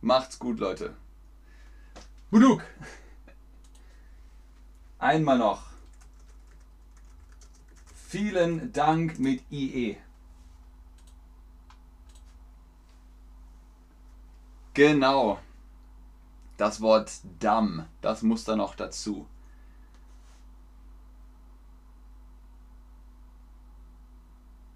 Macht's 0.00 0.38
gut, 0.38 0.58
Leute. 0.60 0.94
Buduk! 2.30 2.62
Einmal 4.98 5.38
noch. 5.38 5.64
Vielen 8.08 8.72
Dank 8.72 9.18
mit 9.18 9.42
IE. 9.50 9.96
Genau. 14.76 15.38
Das 16.58 16.82
Wort 16.82 17.10
Damm, 17.40 17.86
das 18.02 18.22
muss 18.22 18.44
da 18.44 18.56
noch 18.56 18.74
dazu. 18.74 19.26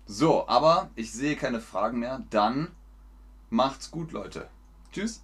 So, 0.06 0.48
aber 0.48 0.88
ich 0.94 1.12
sehe 1.12 1.36
keine 1.36 1.60
Fragen 1.60 1.98
mehr. 1.98 2.22
Dann 2.30 2.68
macht's 3.50 3.90
gut, 3.90 4.12
Leute. 4.12 4.48
Tschüss. 4.90 5.22